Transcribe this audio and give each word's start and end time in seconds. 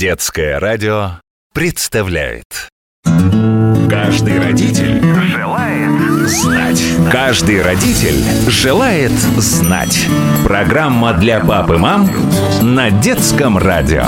Детское 0.00 0.58
радио 0.58 1.20
представляет. 1.52 2.70
Каждый 3.04 4.40
родитель 4.40 4.98
желает 5.26 6.26
знать. 6.26 6.82
Каждый 7.12 7.60
родитель 7.60 8.24
желает 8.50 9.12
знать. 9.12 10.06
Программа 10.42 11.12
для 11.12 11.40
пап 11.40 11.70
и 11.72 11.76
мам 11.76 12.08
на 12.62 12.90
Детском 12.90 13.58
радио 13.58 14.06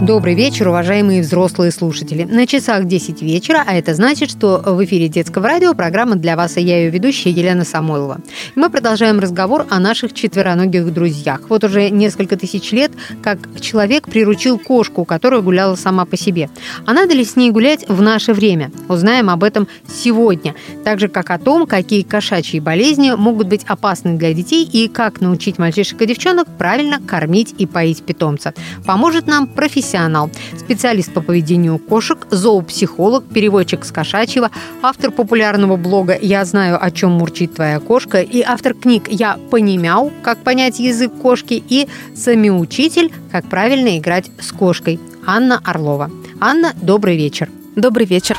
Добрый 0.00 0.34
вечер, 0.34 0.66
уважаемые 0.68 1.20
взрослые 1.20 1.70
слушатели. 1.70 2.24
На 2.24 2.46
часах 2.46 2.86
10 2.86 3.20
вечера, 3.20 3.62
а 3.66 3.74
это 3.74 3.94
значит, 3.94 4.30
что 4.30 4.62
в 4.64 4.82
эфире 4.82 5.08
детского 5.08 5.46
радио 5.46 5.74
программа 5.74 6.16
для 6.16 6.36
вас, 6.36 6.56
и 6.56 6.62
я 6.62 6.78
ее 6.78 6.88
ведущая 6.88 7.28
Елена 7.28 7.66
Самойлова. 7.66 8.18
Мы 8.54 8.70
продолжаем 8.70 9.20
разговор 9.20 9.66
о 9.68 9.78
наших 9.78 10.14
четвероногих 10.14 10.90
друзьях. 10.94 11.42
Вот 11.50 11.64
уже 11.64 11.90
несколько 11.90 12.38
тысяч 12.38 12.72
лет, 12.72 12.92
как 13.22 13.40
человек 13.60 14.08
приручил 14.08 14.58
кошку, 14.58 15.04
которая 15.04 15.42
гуляла 15.42 15.74
сама 15.74 16.06
по 16.06 16.16
себе. 16.16 16.48
А 16.86 16.94
надо 16.94 17.12
ли 17.12 17.22
с 17.22 17.36
ней 17.36 17.50
гулять 17.50 17.86
в 17.86 18.00
наше 18.00 18.32
время? 18.32 18.72
Узнаем 18.88 19.28
об 19.28 19.44
этом 19.44 19.68
сегодня. 19.86 20.54
Так 20.82 20.98
же, 20.98 21.08
как 21.08 21.28
о 21.28 21.38
том, 21.38 21.66
какие 21.66 22.04
кошачьи 22.04 22.58
болезни 22.58 23.10
могут 23.10 23.48
быть 23.48 23.64
опасны 23.66 24.16
для 24.16 24.32
детей 24.32 24.64
и 24.64 24.88
как 24.88 25.20
научить 25.20 25.58
мальчишек 25.58 26.00
и 26.00 26.06
девчонок 26.06 26.48
правильно 26.56 27.02
кормить 27.06 27.54
и 27.58 27.66
поить 27.66 28.02
питомца. 28.02 28.54
Поможет 28.86 29.26
нам 29.26 29.46
профессионал 29.46 29.89
профессионал, 29.90 30.30
специалист 30.56 31.12
по 31.12 31.20
поведению 31.20 31.78
кошек, 31.78 32.18
зоопсихолог, 32.30 33.24
переводчик 33.24 33.84
с 33.84 33.90
кошачьего, 33.90 34.50
автор 34.82 35.10
популярного 35.10 35.76
блога 35.76 36.16
«Я 36.20 36.44
знаю, 36.44 36.78
о 36.80 36.90
чем 36.90 37.12
мурчит 37.12 37.54
твоя 37.54 37.80
кошка» 37.80 38.20
и 38.20 38.40
автор 38.42 38.74
книг 38.74 39.08
«Я 39.08 39.38
понимяу. 39.50 40.12
Как 40.22 40.38
понять 40.38 40.78
язык 40.78 41.12
кошки» 41.20 41.62
и 41.68 41.88
«Самиучитель. 42.14 43.12
Как 43.32 43.46
правильно 43.46 43.98
играть 43.98 44.30
с 44.40 44.52
кошкой» 44.52 45.00
Анна 45.26 45.60
Орлова. 45.64 46.10
Анна, 46.40 46.72
добрый 46.80 47.16
вечер. 47.16 47.48
Добрый 47.74 48.06
вечер. 48.06 48.36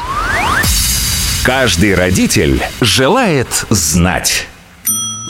Каждый 1.43 1.95
родитель 1.95 2.61
желает 2.81 3.65
знать. 3.69 4.47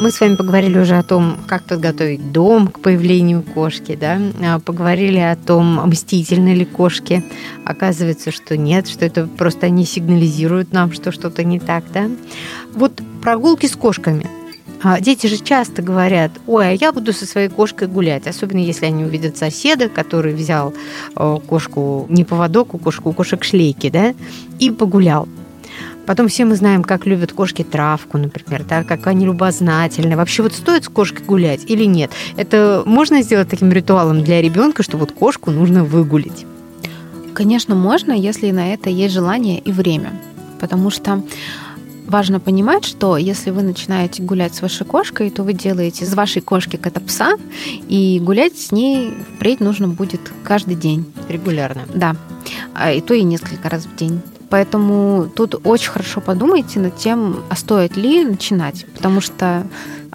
Мы 0.01 0.09
с 0.09 0.19
вами 0.19 0.33
поговорили 0.33 0.79
уже 0.79 0.97
о 0.97 1.03
том, 1.03 1.37
как 1.45 1.63
подготовить 1.65 2.31
дом 2.31 2.69
к 2.69 2.79
появлению 2.79 3.43
кошки, 3.43 3.95
да? 3.95 4.19
А, 4.43 4.57
поговорили 4.57 5.19
о 5.19 5.35
том, 5.35 5.79
мстительны 5.87 6.55
ли 6.55 6.65
кошки. 6.65 7.23
Оказывается, 7.65 8.31
что 8.31 8.57
нет, 8.57 8.87
что 8.87 9.05
это 9.05 9.27
просто 9.27 9.67
они 9.67 9.85
сигнализируют 9.85 10.73
нам, 10.73 10.91
что 10.91 11.11
что-то 11.11 11.43
не 11.43 11.59
так, 11.59 11.83
да? 11.93 12.09
Вот 12.73 12.99
прогулки 13.21 13.67
с 13.67 13.75
кошками. 13.75 14.25
А, 14.81 14.99
дети 14.99 15.27
же 15.27 15.37
часто 15.37 15.83
говорят, 15.83 16.31
ой, 16.47 16.69
а 16.69 16.71
я 16.71 16.91
буду 16.91 17.13
со 17.13 17.27
своей 17.27 17.49
кошкой 17.49 17.87
гулять, 17.87 18.25
особенно 18.25 18.57
если 18.57 18.87
они 18.87 19.05
увидят 19.05 19.37
соседа, 19.37 19.87
который 19.87 20.33
взял 20.33 20.73
кошку 21.13 22.07
не 22.09 22.23
поводок, 22.23 22.73
у 22.73 22.79
кошку, 22.79 23.11
у 23.11 23.13
кошек 23.13 23.43
шлейки, 23.43 23.91
да, 23.91 24.15
и 24.57 24.71
погулял. 24.71 25.27
Потом 26.05 26.27
все 26.27 26.45
мы 26.45 26.55
знаем, 26.55 26.83
как 26.83 27.05
любят 27.05 27.31
кошки 27.31 27.63
травку, 27.63 28.17
например, 28.17 28.63
да, 28.67 28.83
как 28.83 29.07
они 29.07 29.25
любознательны. 29.25 30.15
Вообще 30.15 30.43
вот 30.43 30.53
стоит 30.53 30.85
с 30.85 30.89
кошкой 30.89 31.25
гулять 31.25 31.61
или 31.67 31.85
нет? 31.85 32.11
Это 32.37 32.83
можно 32.85 33.21
сделать 33.21 33.49
таким 33.49 33.71
ритуалом 33.71 34.23
для 34.23 34.41
ребенка, 34.41 34.83
что 34.83 34.97
вот 34.97 35.11
кошку 35.11 35.51
нужно 35.51 35.83
выгулить? 35.83 36.45
Конечно, 37.33 37.75
можно, 37.75 38.11
если 38.11 38.51
на 38.51 38.73
это 38.73 38.89
есть 38.89 39.13
желание 39.13 39.59
и 39.59 39.71
время. 39.71 40.11
Потому 40.59 40.89
что 40.89 41.23
важно 42.07 42.39
понимать, 42.39 42.85
что 42.85 43.17
если 43.17 43.51
вы 43.51 43.63
начинаете 43.63 44.21
гулять 44.21 44.53
с 44.53 44.61
вашей 44.61 44.85
кошкой, 44.85 45.29
то 45.29 45.43
вы 45.43 45.53
делаете 45.53 46.03
из 46.03 46.13
вашей 46.13 46.41
кошки 46.41 46.75
кота 46.75 46.99
пса, 46.99 47.33
и 47.87 48.19
гулять 48.21 48.57
с 48.57 48.71
ней 48.71 49.13
впредь 49.35 49.59
нужно 49.59 49.87
будет 49.87 50.21
каждый 50.43 50.75
день. 50.75 51.05
Регулярно. 51.29 51.83
Да. 51.93 52.15
А, 52.73 52.91
и 52.91 53.01
то 53.01 53.13
и 53.13 53.23
несколько 53.23 53.69
раз 53.69 53.85
в 53.85 53.95
день. 53.95 54.21
Поэтому 54.51 55.29
тут 55.33 55.55
очень 55.63 55.89
хорошо 55.89 56.19
подумайте 56.19 56.81
над 56.81 56.97
тем, 56.97 57.37
а 57.49 57.55
стоит 57.55 57.95
ли 57.95 58.25
начинать, 58.25 58.85
потому 58.93 59.21
что 59.21 59.65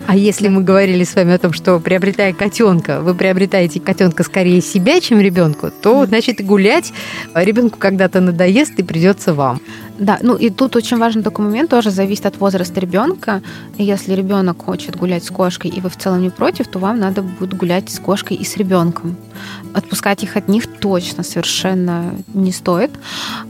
а 0.06 0.16
если 0.16 0.48
мы 0.48 0.62
говорили 0.62 1.04
с 1.04 1.14
вами 1.14 1.32
о 1.32 1.38
том, 1.38 1.52
что 1.52 1.78
приобретая 1.80 2.32
котенка, 2.32 3.00
вы 3.00 3.14
приобретаете 3.14 3.80
котенка 3.80 4.24
скорее 4.24 4.60
себя, 4.60 5.00
чем 5.00 5.20
ребенку, 5.20 5.70
то 5.70 6.04
значит 6.06 6.44
гулять 6.44 6.92
ребенку 7.34 7.78
когда-то 7.78 8.20
надоест 8.20 8.78
и 8.78 8.82
придется 8.82 9.32
вам. 9.32 9.60
Да, 9.98 10.18
ну 10.20 10.36
и 10.36 10.50
тут 10.50 10.76
очень 10.76 10.98
важный 10.98 11.22
такой 11.22 11.46
момент, 11.46 11.70
тоже 11.70 11.90
зависит 11.90 12.26
от 12.26 12.38
возраста 12.38 12.78
ребенка. 12.80 13.42
Если 13.78 14.12
ребенок 14.12 14.62
хочет 14.62 14.94
гулять 14.94 15.24
с 15.24 15.30
кошкой, 15.30 15.70
и 15.70 15.80
вы 15.80 15.88
в 15.88 15.96
целом 15.96 16.20
не 16.20 16.28
против, 16.28 16.68
то 16.68 16.78
вам 16.78 16.98
надо 16.98 17.22
будет 17.22 17.54
гулять 17.54 17.88
с 17.88 17.98
кошкой 17.98 18.36
и 18.36 18.44
с 18.44 18.58
ребенком. 18.58 19.16
Отпускать 19.72 20.22
их 20.22 20.36
от 20.36 20.48
них 20.48 20.66
точно 20.66 21.22
совершенно 21.22 22.14
не 22.34 22.52
стоит. 22.52 22.90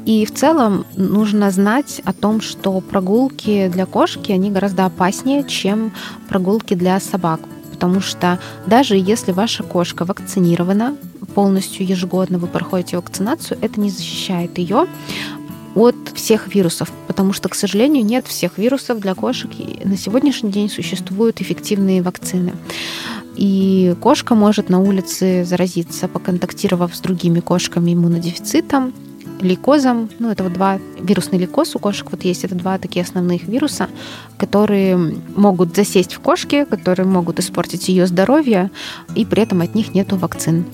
И 0.04 0.24
в 0.24 0.32
целом 0.32 0.86
нужно 0.96 1.50
знать 1.50 2.00
о 2.04 2.12
том, 2.12 2.40
что 2.40 2.80
прогулки 2.80 3.68
для 3.68 3.86
кошки, 3.86 4.30
они 4.30 4.50
гораздо 4.52 4.86
опаснее, 4.86 5.42
чем 5.42 5.92
прогулки 6.28 6.35
для 6.74 7.00
собак. 7.00 7.40
Потому 7.72 8.00
что 8.00 8.38
даже 8.66 8.96
если 8.96 9.32
ваша 9.32 9.62
кошка 9.62 10.04
вакцинирована, 10.04 10.96
полностью 11.34 11.86
ежегодно 11.86 12.38
вы 12.38 12.46
проходите 12.46 12.96
вакцинацию, 12.96 13.58
это 13.60 13.78
не 13.80 13.90
защищает 13.90 14.56
ее 14.56 14.86
от 15.74 15.94
всех 16.14 16.54
вирусов, 16.54 16.90
потому 17.06 17.34
что, 17.34 17.50
к 17.50 17.54
сожалению, 17.54 18.02
нет 18.02 18.26
всех 18.26 18.56
вирусов 18.56 18.98
для 18.98 19.14
кошек. 19.14 19.50
И 19.58 19.82
на 19.84 19.98
сегодняшний 19.98 20.50
день 20.50 20.70
существуют 20.70 21.42
эффективные 21.42 22.00
вакцины. 22.00 22.54
И 23.36 23.94
кошка 24.00 24.34
может 24.34 24.70
на 24.70 24.80
улице 24.80 25.44
заразиться, 25.44 26.08
поконтактировав 26.08 26.96
с 26.96 27.00
другими 27.00 27.40
кошками 27.40 27.92
иммунодефицитом, 27.92 28.94
лейкозом. 29.40 30.08
Ну, 30.18 30.30
это 30.30 30.42
вот 30.44 30.52
два 30.52 30.78
вирусный 31.00 31.38
лейкоз 31.38 31.74
у 31.76 31.78
кошек 31.78 32.06
вот 32.10 32.24
есть. 32.24 32.44
Это 32.44 32.54
два 32.54 32.78
такие 32.78 33.02
основных 33.02 33.44
вируса, 33.44 33.88
которые 34.38 34.96
могут 35.34 35.74
засесть 35.74 36.14
в 36.14 36.20
кошке, 36.20 36.64
которые 36.64 37.06
могут 37.06 37.38
испортить 37.38 37.88
ее 37.88 38.06
здоровье, 38.06 38.70
и 39.14 39.24
при 39.24 39.42
этом 39.42 39.60
от 39.60 39.74
них 39.74 39.94
нету 39.94 40.16
вакцин. 40.16 40.64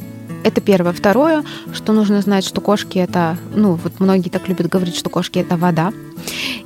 Это 0.44 0.60
первое. 0.60 0.92
Второе, 0.92 1.44
что 1.72 1.92
нужно 1.92 2.20
знать, 2.20 2.44
что 2.44 2.60
кошки 2.60 2.98
это, 2.98 3.36
ну, 3.54 3.74
вот 3.74 4.00
многие 4.00 4.28
так 4.28 4.48
любят 4.48 4.68
говорить, 4.68 4.96
что 4.96 5.08
кошки 5.08 5.38
это 5.38 5.56
вода. 5.56 5.92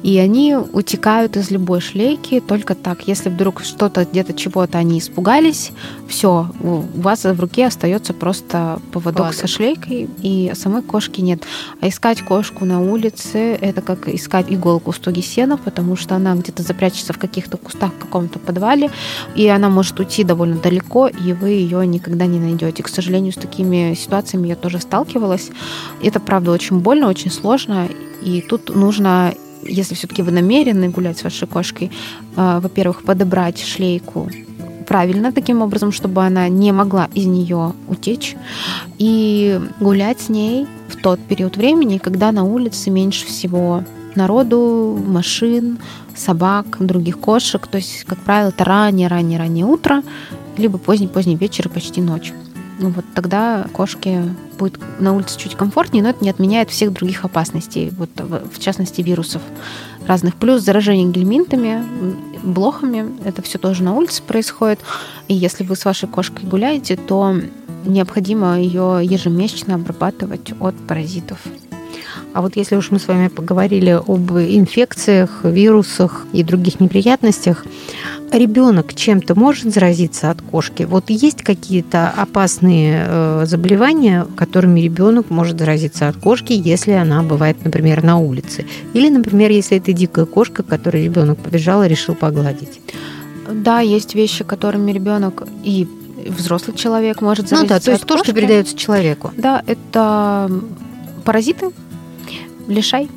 И 0.03 0.19
они 0.19 0.56
утекают 0.56 1.37
из 1.37 1.50
любой 1.50 1.81
шлейки 1.81 2.41
только 2.41 2.75
так. 2.75 3.09
Если 3.09 3.28
вдруг 3.28 3.62
что-то 3.62 4.05
где-то 4.05 4.34
чего-то 4.34 4.78
они 4.78 4.99
испугались, 4.99 5.72
все, 6.09 6.49
у 6.61 6.83
вас 7.00 7.25
в 7.25 7.41
руке 7.41 7.67
остается 7.67 8.15
просто 8.15 8.81
поводок 8.93 9.27
Ладно. 9.27 9.39
со 9.39 9.47
шлейкой, 9.47 10.09
и 10.22 10.53
самой 10.55 10.83
кошки 10.83 11.21
нет. 11.21 11.43
А 11.81 11.89
искать 11.89 12.22
кошку 12.22 12.65
на 12.65 12.81
улице 12.81 13.39
это 13.61 13.83
как 13.83 14.09
искать 14.09 14.47
иголку 14.49 14.93
в 14.93 14.97
стоге 14.97 15.22
сена, 15.22 15.56
потому 15.56 15.97
что 15.97 16.15
она 16.15 16.34
где-то 16.34 16.62
запрячется 16.62 17.12
в 17.12 17.19
каких-то 17.19 17.56
кустах 17.56 17.93
в 17.93 17.99
каком-то 17.99 18.38
подвале, 18.38 18.91
и 19.34 19.47
она 19.49 19.69
может 19.69 19.99
уйти 19.99 20.25
довольно 20.25 20.56
далеко, 20.56 21.09
и 21.09 21.33
вы 21.33 21.50
ее 21.50 21.87
никогда 21.87 22.27
не 22.27 22.38
найдете. 22.38 22.83
К 22.83 22.88
сожалению, 22.88 23.33
с 23.33 23.37
такими 23.37 23.94
ситуациями 23.94 24.49
я 24.49 24.56
тоже 24.56 24.78
сталкивалась. 24.78 25.50
Это 26.03 26.21
правда 26.21 26.53
очень 26.53 26.78
больно, 26.81 27.09
очень 27.09 27.31
сложно, 27.31 27.88
и 28.23 28.41
тут 28.41 28.75
нужно 28.75 29.34
если 29.69 29.94
все-таки 29.94 30.22
вы 30.22 30.31
намерены 30.32 30.88
гулять 30.88 31.19
с 31.19 31.25
вашей 31.25 31.49
кошкой, 31.49 31.91
э, 32.37 32.60
во-первых, 32.62 33.03
подобрать 33.03 33.60
шлейку 33.60 34.31
правильно 34.87 35.32
таким 35.32 35.62
образом, 35.62 35.93
чтобы 35.93 36.25
она 36.25 36.49
не 36.49 36.72
могла 36.72 37.09
из 37.15 37.27
нее 37.27 37.72
утечь, 37.88 38.37
и 38.99 39.60
гулять 39.81 40.21
с 40.21 40.28
ней 40.28 40.66
в 40.88 40.97
тот 40.97 41.21
период 41.21 41.56
времени, 41.56 41.99
когда 41.99 42.32
на 42.32 42.44
улице 42.44 42.91
меньше 42.91 43.26
всего 43.26 43.82
народу, 44.15 44.99
машин, 45.06 45.78
собак, 46.15 46.78
других 46.81 47.19
кошек. 47.19 47.66
То 47.66 47.78
есть, 47.78 48.05
как 48.05 48.19
правило, 48.19 48.49
это 48.49 48.65
раннее-раннее-раннее 48.65 49.66
утро, 49.66 50.03
либо 50.56 50.78
поздний-поздний 50.78 51.37
вечер 51.37 51.66
и 51.66 51.71
почти 51.71 52.00
ночь. 52.00 52.32
Ну 52.78 52.91
вот 52.91 53.04
тогда 53.14 53.66
кошке 53.72 54.23
будет 54.58 54.78
на 55.00 55.14
улице 55.14 55.38
чуть 55.38 55.55
комфортнее, 55.55 56.02
но 56.02 56.11
это 56.11 56.23
не 56.23 56.31
отменяет 56.31 56.70
всех 56.70 56.93
других 56.93 57.25
опасностей, 57.25 57.90
вот 57.90 58.11
в 58.17 58.58
частности 58.58 59.00
вирусов 59.00 59.43
разных. 60.06 60.34
Плюс 60.37 60.62
заражение 60.62 61.11
гельминтами, 61.11 61.82
блохами, 62.43 63.06
это 63.25 63.43
все 63.43 63.58
тоже 63.58 63.82
на 63.82 63.94
улице 63.94 64.23
происходит. 64.23 64.81
И 65.28 65.34
если 65.34 65.64
вы 65.64 65.75
с 65.75 65.84
вашей 65.84 66.08
кошкой 66.08 66.46
гуляете, 66.46 66.96
то 66.96 67.34
необходимо 67.84 68.61
ее 68.61 69.00
ежемесячно 69.02 69.76
обрабатывать 69.76 70.52
от 70.61 70.75
паразитов. 70.87 71.38
А 72.37 72.43
вот 72.43 72.55
если 72.55 72.77
уж 72.77 72.91
мы 72.91 72.99
с 72.99 73.09
вами 73.09 73.29
поговорили 73.29 73.93
об 73.93 74.31
инфекциях, 74.33 75.41
вирусах 75.43 76.27
и 76.35 76.43
других 76.43 76.81
неприятностях, 76.81 77.65
ребенок 78.31 78.93
чем-то 78.94 79.35
может 79.35 79.73
заразиться 79.73 80.31
от 80.31 80.43
кошки? 80.43 80.83
Вот 80.83 81.09
есть 81.09 81.43
какие-то 81.43 82.11
опасные 82.15 83.06
э, 83.09 83.44
заболевания, 83.47 84.27
которыми 84.37 84.81
ребенок 84.81 85.31
может 85.31 85.59
заразиться 85.59 86.09
от 86.09 86.19
кошки, 86.19 86.53
если 86.53 86.91
она 86.91 87.23
бывает, 87.23 87.56
например, 87.65 88.05
на 88.05 88.19
улице? 88.19 88.67
Или, 88.93 89.09
например, 89.09 89.50
если 89.50 89.79
это 89.79 89.94
дикая 89.94 90.27
кошка, 90.27 90.62
которую 90.62 91.05
ребенок 91.05 91.39
побежал 91.39 91.85
и 91.85 91.89
решил 91.89 92.15
погладить? 92.15 92.82
Да, 93.50 93.81
есть 93.81 94.15
вещи, 94.15 94.44
которыми 94.44 94.93
ребенок 94.93 95.44
и 95.65 95.89
взрослый 96.29 96.77
человек 96.77 97.23
может 97.23 97.50
Ну 97.50 97.56
заразиться 97.56 97.75
да, 97.79 97.81
то 97.81 97.91
есть 97.93 98.05
то, 98.05 98.19
что 98.19 98.27
кошки. 98.27 98.35
передается 98.39 98.77
человеку. 98.77 99.32
Да, 99.39 99.62
это 99.67 100.50
паразиты, 101.25 101.71
лишай. 102.69 103.09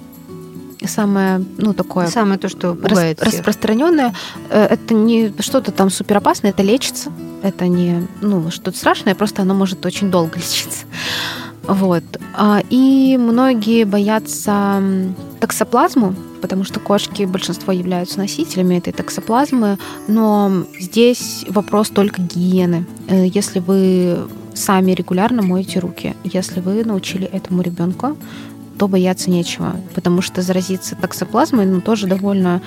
Самое, 0.85 1.43
ну, 1.57 1.73
такое 1.73 2.07
Самое 2.07 2.39
то, 2.39 2.47
что 2.47 2.69
рас- 2.73 2.77
пугает 2.89 3.19
всех. 3.19 3.33
распространенное. 3.33 4.13
Э, 4.49 4.65
Это 4.71 4.93
не 4.93 5.33
что-то 5.39 5.71
там 5.71 5.89
суперопасное, 5.89 6.51
это 6.51 6.63
лечится. 6.63 7.11
Это 7.43 7.67
не 7.67 8.07
ну, 8.21 8.49
что-то 8.49 8.77
страшное, 8.77 9.13
просто 9.13 9.41
оно 9.41 9.53
может 9.53 9.85
очень 9.85 10.09
долго 10.09 10.35
лечиться. 10.37 10.85
Вот. 11.67 12.03
А, 12.33 12.61
И 12.69 13.17
многие 13.19 13.83
боятся 13.83 14.81
токсоплазму, 15.41 16.15
потому 16.41 16.63
что 16.63 16.79
кошки, 16.79 17.23
большинство 17.25 17.73
являются 17.73 18.17
носителями 18.19 18.75
этой 18.77 18.93
токсоплазмы, 18.93 19.77
но 20.07 20.63
здесь 20.79 21.45
вопрос 21.49 21.89
только 21.89 22.21
гигиены. 22.21 22.85
Э, 23.09 23.27
Если 23.27 23.59
вы 23.59 24.17
сами 24.53 24.93
регулярно 24.93 25.41
моете 25.41 25.79
руки, 25.79 26.15
если 26.23 26.61
вы 26.61 26.85
научили 26.85 27.25
этому 27.27 27.61
ребенка, 27.61 28.15
то 28.79 28.87
бояться 28.87 29.29
нечего, 29.29 29.75
потому 29.93 30.21
что 30.21 30.41
заразиться 30.41 30.95
токсоплазмой 30.95 31.65
ну, 31.65 31.81
тоже 31.81 32.07
довольно 32.07 32.61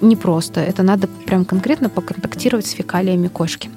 непросто. 0.00 0.60
Это 0.60 0.82
надо 0.82 1.08
прям 1.26 1.44
конкретно 1.44 1.90
поконтактировать 1.90 2.66
с 2.66 2.70
фекалиями 2.70 3.28
кошки. 3.28 3.70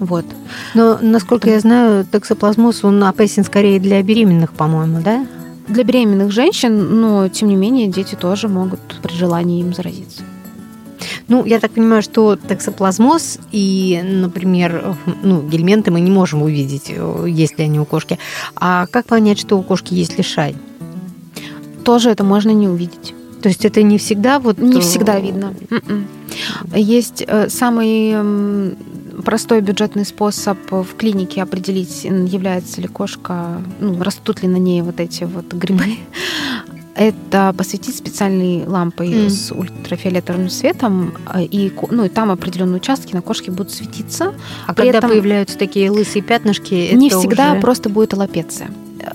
Вот. 0.00 0.26
Но, 0.74 0.98
насколько 1.00 1.48
я 1.48 1.60
знаю, 1.60 2.04
токсоплазмоз, 2.04 2.82
он 2.82 3.02
опасен 3.04 3.44
скорее 3.44 3.78
для 3.78 4.02
беременных, 4.02 4.52
по-моему, 4.52 5.00
да? 5.00 5.24
Для 5.68 5.84
беременных 5.84 6.32
женщин, 6.32 7.00
но 7.00 7.28
тем 7.28 7.48
не 7.48 7.54
менее 7.54 7.86
дети 7.86 8.16
тоже 8.16 8.48
могут 8.48 8.80
при 9.00 9.14
желании 9.14 9.60
им 9.60 9.72
заразиться. 9.72 10.22
Ну, 11.28 11.44
я 11.44 11.60
так 11.60 11.70
понимаю, 11.70 12.02
что 12.02 12.34
токсоплазмоз 12.36 13.38
и, 13.52 14.00
например, 14.02 14.96
ну, 15.22 15.42
гельменты 15.42 15.92
мы 15.92 16.00
не 16.00 16.10
можем 16.10 16.42
увидеть, 16.42 16.86
э, 16.88 17.26
есть 17.28 17.58
ли 17.58 17.64
они 17.64 17.78
у 17.78 17.84
кошки. 17.84 18.18
А 18.56 18.86
как 18.86 19.06
понять, 19.06 19.38
что 19.38 19.58
у 19.58 19.62
кошки 19.62 19.94
есть 19.94 20.18
лишай? 20.18 20.56
Тоже 21.84 22.10
это 22.10 22.24
можно 22.24 22.50
не 22.50 22.68
увидеть. 22.68 23.14
То 23.42 23.48
есть 23.48 23.64
это 23.64 23.82
не 23.82 23.98
всегда 23.98 24.38
вот... 24.38 24.58
Не 24.58 24.80
всегда 24.80 25.18
видно. 25.18 25.52
М-м. 25.70 26.06
Есть 26.76 27.24
э, 27.26 27.48
самый 27.48 28.76
простой 29.24 29.60
бюджетный 29.60 30.04
способ 30.04 30.58
в 30.70 30.94
клинике 30.96 31.42
определить, 31.42 32.04
является 32.04 32.80
ли 32.80 32.86
кошка, 32.88 33.60
ну, 33.80 34.00
растут 34.02 34.42
ли 34.42 34.48
на 34.48 34.56
ней 34.56 34.80
вот 34.82 35.00
эти 35.00 35.24
вот 35.24 35.52
грибы. 35.52 35.96
Это 36.94 37.54
посветить 37.56 37.96
специальной 37.96 38.66
лампой 38.66 39.08
Мгм. 39.08 39.30
с 39.30 39.50
ультрафиолетовым 39.50 40.48
светом, 40.50 41.14
э, 41.34 41.42
и, 41.44 41.72
ну, 41.90 42.04
и 42.04 42.08
там 42.08 42.30
определенные 42.30 42.76
участки 42.76 43.14
на 43.14 43.22
кошке 43.22 43.50
будут 43.50 43.72
светиться. 43.72 44.34
А 44.66 44.74
При 44.74 44.84
когда 44.84 44.98
этом- 44.98 45.10
появляются 45.10 45.58
такие 45.58 45.90
лысые 45.90 46.22
пятнышки, 46.22 46.90
не 46.94 47.08
всегда 47.10 47.52
уже- 47.52 47.60
просто 47.60 47.88
будет 47.88 48.14
аллопеция. 48.14 48.70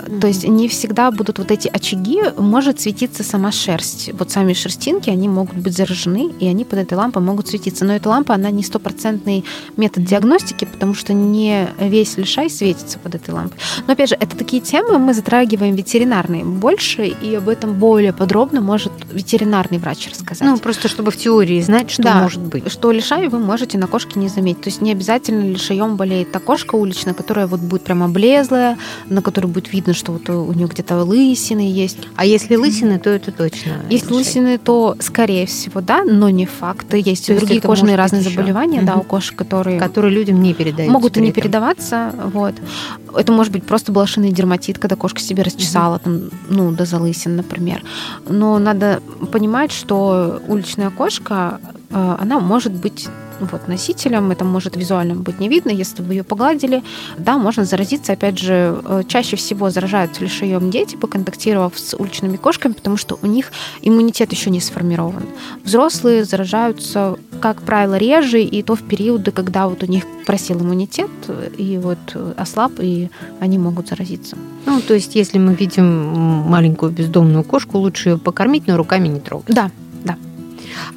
Мгм. 0.08 0.20
То 0.20 0.26
есть 0.28 0.46
не 0.46 0.68
всегда 0.68 1.10
будут 1.10 1.38
вот 1.38 1.50
эти 1.50 1.68
очаги, 1.68 2.20
может 2.36 2.80
светиться 2.80 3.22
сама 3.22 3.52
шерсть. 3.52 4.10
Вот 4.14 4.30
сами 4.30 4.52
шерстинки, 4.52 5.10
они 5.10 5.28
могут 5.28 5.56
быть 5.56 5.76
заражены, 5.76 6.32
и 6.40 6.46
они 6.46 6.64
под 6.64 6.80
этой 6.80 6.94
лампой 6.94 7.22
могут 7.22 7.48
светиться. 7.48 7.84
Но 7.84 7.94
эта 7.94 8.08
лампа, 8.08 8.34
она 8.34 8.50
не 8.50 8.62
стопроцентный 8.62 9.44
метод 9.76 10.04
диагностики, 10.04 10.64
потому 10.64 10.94
что 10.94 11.12
не 11.12 11.68
весь 11.78 12.16
лишай 12.16 12.50
светится 12.50 12.98
под 12.98 13.14
этой 13.14 13.30
лампой. 13.34 13.58
Но 13.86 13.92
опять 13.92 14.08
же, 14.10 14.16
это 14.18 14.36
такие 14.36 14.62
темы 14.62 14.98
мы 14.98 15.14
затрагиваем 15.14 15.74
ветеринарные 15.74 16.44
больше, 16.44 17.06
и 17.06 17.34
об 17.34 17.48
этом 17.48 17.74
более 17.74 18.12
подробно 18.12 18.60
может 18.60 18.92
ветеринарный 19.12 19.78
врач 19.78 20.08
рассказать. 20.10 20.46
Ну, 20.46 20.56
просто 20.58 20.88
чтобы 20.88 21.10
в 21.10 21.16
теории 21.16 21.60
знать, 21.60 21.90
что 21.90 22.02
Да. 22.02 22.22
может 22.22 22.40
быть. 22.40 22.70
что 22.70 22.92
лишай 22.92 23.28
вы 23.28 23.38
можете 23.38 23.78
на 23.78 23.86
кошке 23.86 24.18
не 24.18 24.28
заметить. 24.28 24.62
То 24.62 24.68
есть 24.68 24.80
не 24.80 24.92
обязательно 24.92 25.42
лишаем 25.50 25.96
болеет 25.96 26.32
та 26.32 26.38
кошка 26.38 26.76
уличная, 26.76 27.14
которая 27.14 27.46
вот 27.46 27.60
будет 27.60 27.82
прям 27.82 28.02
облезлая, 28.02 28.78
на 29.08 29.22
которой 29.22 29.46
будет 29.46 29.72
видно, 29.72 29.94
что 29.98 30.12
вот 30.12 30.28
у 30.30 30.52
нее 30.52 30.66
где-то 30.66 31.02
лысины 31.04 31.60
есть. 31.60 31.98
А 32.16 32.24
если 32.24 32.56
лысины, 32.56 32.98
то 32.98 33.10
это 33.10 33.32
точно 33.32 33.72
Если 33.90 34.12
лысины, 34.12 34.58
то 34.58 34.96
скорее 35.00 35.46
всего, 35.46 35.80
да, 35.80 36.04
но 36.04 36.30
не 36.30 36.46
факт. 36.46 36.94
Есть 36.94 37.26
То 37.26 37.34
и 37.34 37.38
другие 37.38 37.60
кожные 37.60 37.96
разные 37.96 38.22
заболевания, 38.22 38.82
да, 38.82 38.92
Мгм. 38.92 39.00
у 39.00 39.04
кошек, 39.04 39.36
которые 39.36 39.78
которые 39.78 40.14
людям 40.14 40.40
не 40.42 40.54
передаются. 40.54 40.92
могут 40.92 41.16
и 41.16 41.20
не 41.20 41.28
этом. 41.30 41.42
передаваться. 41.42 42.12
Вот. 42.32 42.54
Это 43.14 43.32
может 43.32 43.52
быть 43.52 43.64
просто 43.64 43.92
блошиный 43.92 44.30
дерматит, 44.32 44.78
когда 44.78 44.96
кошка 44.96 45.20
себе 45.20 45.42
расчесала, 45.42 45.98
там, 45.98 46.30
ну, 46.48 46.70
до 46.72 46.84
залысин, 46.84 47.36
например. 47.36 47.82
Но 48.28 48.58
надо 48.58 49.02
понимать, 49.32 49.72
что 49.72 50.40
уличная 50.46 50.90
кошка, 50.90 51.60
э, 51.90 52.16
она 52.20 52.38
может 52.40 52.72
быть 52.72 53.08
вот, 53.40 53.68
носителем, 53.68 54.30
это 54.30 54.44
может 54.44 54.76
визуально 54.76 55.14
быть 55.14 55.40
не 55.40 55.48
видно, 55.48 55.70
если 55.70 56.02
вы 56.02 56.14
ее 56.14 56.24
погладили, 56.24 56.82
да, 57.18 57.38
можно 57.38 57.64
заразиться, 57.64 58.12
опять 58.12 58.38
же, 58.38 58.80
э, 58.84 59.02
чаще 59.06 59.36
всего 59.36 59.70
заражаются 59.70 60.22
лишаем 60.22 60.70
дети, 60.70 60.96
поконтактировав 60.96 61.78
с 61.78 61.94
уличными 61.96 62.36
кошками, 62.36 62.72
потому 62.72 62.96
что 62.96 63.18
у 63.22 63.26
них 63.26 63.52
иммунитет 63.82 64.32
еще 64.32 64.50
не 64.50 64.60
сформирован. 64.60 65.24
Взрослые 65.64 66.24
заражаются, 66.24 67.16
как 67.40 67.62
правило, 67.62 67.96
реже, 67.96 68.42
и 68.42 68.62
то 68.62 68.74
в 68.74 68.82
периоды, 68.82 69.30
когда 69.30 69.68
вот 69.68 69.82
у 69.82 69.86
них 69.86 70.04
просил 70.26 70.60
иммунитет, 70.60 71.10
и 71.56 71.78
вот 71.78 71.98
э, 72.14 72.34
ослаб, 72.36 72.72
и 72.78 73.10
они 73.40 73.58
могут 73.58 73.88
заразиться. 73.88 74.36
Ну, 74.66 74.80
то 74.80 74.94
есть, 74.94 75.14
если 75.14 75.38
мы 75.38 75.54
видим 75.54 75.86
маленькую 75.86 76.92
бездомную 76.92 77.44
кошку, 77.44 77.78
лучше 77.78 78.10
ее 78.10 78.18
покормить, 78.18 78.66
но 78.66 78.76
руками 78.76 79.08
не 79.08 79.20
трогать. 79.20 79.54
Да, 79.54 79.70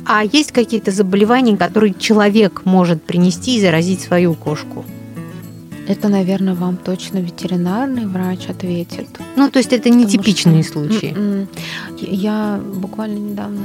А 0.06 0.24
есть 0.24 0.52
какие-то 0.52 0.92
заболевания, 0.92 1.58
которые 1.58 1.94
человек 1.94 2.62
может 2.66 3.04
принести 3.04 3.58
и 3.58 3.62
заразить 3.62 4.02
свою 4.02 4.34
кошку? 4.34 4.86
это, 5.88 6.08
наверное, 6.10 6.54
вам 6.54 6.78
точно 6.78 7.18
ветеринарный 7.18 8.06
врач 8.06 8.48
ответит. 8.48 9.08
Ну, 9.36 9.50
то 9.50 9.60
есть 9.60 9.74
это 9.74 9.90
не 9.90 10.06
типичные 10.06 10.64
что- 10.64 10.74
случаи. 10.74 11.14
М-м. 11.14 11.48
Я 12.00 12.62
буквально 12.76 13.18
недавно 13.18 13.62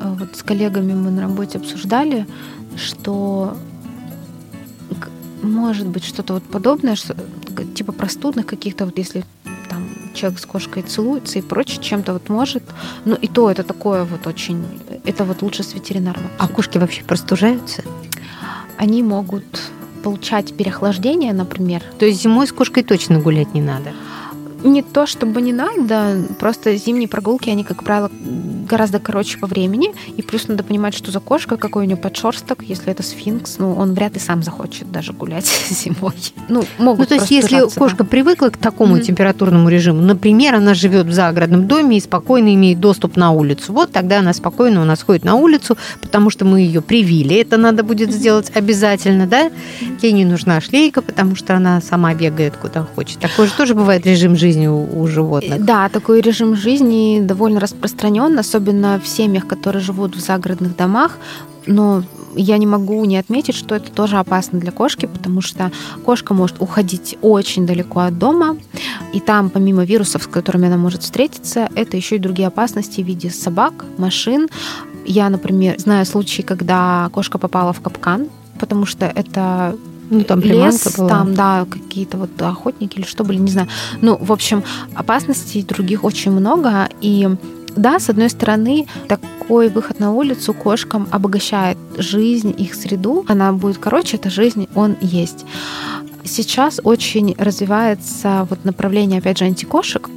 э, 0.00 0.14
вот 0.18 0.36
с 0.36 0.42
коллегами 0.42 0.94
мы 0.94 1.10
на 1.10 1.22
работе 1.22 1.58
обсуждали, 1.58 2.26
что 2.76 3.56
может 5.42 5.86
быть 5.86 6.04
что-то 6.04 6.34
вот 6.34 6.42
подобное, 6.44 6.96
что, 6.96 7.14
типа 7.74 7.92
простудных 7.92 8.46
каких-то, 8.46 8.86
вот 8.86 8.98
если 8.98 9.24
человек 10.18 10.40
с 10.40 10.46
кошкой 10.46 10.82
целуется 10.82 11.38
и 11.38 11.42
прочее, 11.42 11.82
чем-то 11.82 12.12
вот 12.12 12.28
может. 12.28 12.62
Но 13.04 13.14
и 13.14 13.28
то 13.28 13.50
это 13.50 13.62
такое 13.62 14.04
вот 14.04 14.26
очень... 14.26 14.64
Это 15.04 15.24
вот 15.24 15.42
лучше 15.42 15.62
с 15.62 15.74
ветеринаром. 15.74 16.22
А 16.38 16.48
кошки 16.48 16.78
вообще 16.78 17.02
простужаются? 17.04 17.82
Они 18.76 19.02
могут 19.02 19.44
получать 20.02 20.56
переохлаждение, 20.56 21.32
например, 21.32 21.82
То 21.98 22.06
есть 22.06 22.22
зимой 22.22 22.46
с 22.46 22.52
кошкой 22.52 22.82
точно 22.82 23.20
гулять 23.20 23.54
не 23.54 23.60
надо. 23.60 23.92
Не 24.64 24.82
то 24.82 25.06
чтобы 25.06 25.40
не 25.40 25.52
надо, 25.52 26.16
просто 26.38 26.76
зимние 26.76 27.08
прогулки, 27.08 27.48
они, 27.48 27.62
как 27.64 27.84
правило, 27.84 28.10
гораздо 28.68 28.98
короче 28.98 29.38
по 29.38 29.46
времени. 29.46 29.94
И 30.16 30.22
плюс 30.22 30.48
надо 30.48 30.64
понимать, 30.64 30.94
что 30.94 31.10
за 31.12 31.20
кошка, 31.20 31.56
какой 31.56 31.84
у 31.84 31.86
нее 31.86 31.96
подшерсток, 31.96 32.62
если 32.62 32.90
это 32.90 33.02
сфинкс, 33.02 33.56
ну, 33.58 33.74
он 33.74 33.94
вряд 33.94 34.14
ли 34.14 34.20
сам 34.20 34.42
захочет 34.42 34.90
даже 34.90 35.12
гулять 35.12 35.46
зимой. 35.70 36.12
Ну, 36.48 36.64
могут 36.78 36.98
Ну, 37.00 37.06
то 37.06 37.14
есть, 37.14 37.30
если 37.30 37.60
да. 37.60 37.66
кошка 37.68 38.04
привыкла 38.04 38.48
к 38.48 38.56
такому 38.56 38.96
Мгм. 38.96 39.02
температурному 39.04 39.68
режиму, 39.68 40.02
например, 40.02 40.54
она 40.56 40.74
живет 40.74 41.06
в 41.06 41.12
загородном 41.12 41.66
доме 41.68 41.96
и 41.98 42.00
спокойно 42.00 42.52
имеет 42.54 42.80
доступ 42.80 43.16
на 43.16 43.30
улицу, 43.30 43.72
вот 43.72 43.92
тогда 43.92 44.18
она 44.18 44.32
спокойно 44.32 44.82
у 44.82 44.84
нас 44.84 45.02
ходит 45.02 45.24
на 45.24 45.36
улицу, 45.36 45.78
потому 46.00 46.30
что 46.30 46.44
мы 46.44 46.60
ее 46.60 46.82
привили. 46.82 47.36
Это 47.36 47.56
надо 47.58 47.84
будет 47.84 48.12
сделать 48.12 48.50
обязательно, 48.54 49.26
да? 49.26 49.50
Ей 50.02 50.12
не 50.12 50.24
нужна 50.24 50.60
шлейка, 50.60 51.00
потому 51.00 51.36
что 51.36 51.54
она 51.54 51.80
сама 51.80 52.12
бегает 52.14 52.56
куда 52.56 52.82
хочет. 52.94 53.18
Такой 53.20 53.46
же 53.46 53.52
тоже 53.52 53.74
бывает 53.74 54.04
режим 54.04 54.36
жизни 54.36 54.47
у, 54.56 55.00
у 55.00 55.06
животных. 55.06 55.64
Да, 55.64 55.88
такой 55.88 56.20
режим 56.20 56.56
жизни 56.56 57.20
довольно 57.20 57.60
распространен, 57.60 58.38
особенно 58.38 59.00
в 59.02 59.06
семьях, 59.06 59.46
которые 59.46 59.82
живут 59.82 60.16
в 60.16 60.20
загородных 60.20 60.76
домах. 60.76 61.18
Но 61.66 62.02
я 62.34 62.58
не 62.58 62.66
могу 62.66 63.04
не 63.04 63.16
отметить, 63.16 63.54
что 63.54 63.74
это 63.74 63.90
тоже 63.90 64.18
опасно 64.18 64.58
для 64.58 64.72
кошки, 64.72 65.06
потому 65.06 65.40
что 65.40 65.70
кошка 66.04 66.34
может 66.34 66.56
уходить 66.60 67.18
очень 67.20 67.66
далеко 67.66 68.00
от 68.00 68.18
дома, 68.18 68.56
и 69.12 69.20
там, 69.20 69.50
помимо 69.50 69.84
вирусов, 69.84 70.22
с 70.22 70.26
которыми 70.26 70.68
она 70.68 70.76
может 70.76 71.02
встретиться, 71.02 71.68
это 71.74 71.96
еще 71.96 72.16
и 72.16 72.18
другие 72.18 72.48
опасности 72.48 73.00
в 73.00 73.06
виде 73.06 73.30
собак, 73.30 73.84
машин. 73.96 74.48
Я, 75.06 75.28
например, 75.30 75.78
знаю 75.78 76.06
случаи, 76.06 76.42
когда 76.42 77.08
кошка 77.12 77.38
попала 77.38 77.72
в 77.72 77.80
капкан, 77.80 78.28
потому 78.60 78.86
что 78.86 79.06
это 79.06 79.76
Ну, 80.10 80.24
там 80.24 80.40
лес, 80.40 80.96
была. 80.96 81.08
там, 81.08 81.34
да, 81.34 81.66
какие-то 81.70 82.16
вот 82.16 82.30
охотники 82.40 82.98
или 82.98 83.06
что 83.06 83.24
были, 83.24 83.38
не 83.38 83.50
знаю. 83.50 83.68
Ну, 84.00 84.16
в 84.16 84.32
общем, 84.32 84.62
опасностей 84.94 85.62
других 85.62 86.04
очень 86.04 86.32
много, 86.32 86.88
и 87.00 87.28
да, 87.76 87.98
с 87.98 88.10
одной 88.10 88.30
стороны, 88.30 88.86
такой 89.06 89.68
выход 89.68 90.00
на 90.00 90.12
улицу 90.12 90.54
кошкам 90.54 91.06
обогащает 91.10 91.78
жизнь, 91.96 92.54
их 92.56 92.74
среду. 92.74 93.24
Она 93.28 93.52
будет 93.52 93.78
короче, 93.78 94.16
эта 94.16 94.30
жизнь, 94.30 94.68
он 94.74 94.96
есть. 95.00 95.44
Сейчас 96.24 96.80
очень 96.82 97.34
развивается 97.38 98.46
вот 98.50 98.64
направление, 98.64 99.20
опять 99.20 99.38
же, 99.38 99.44
антикошек, 99.44 100.10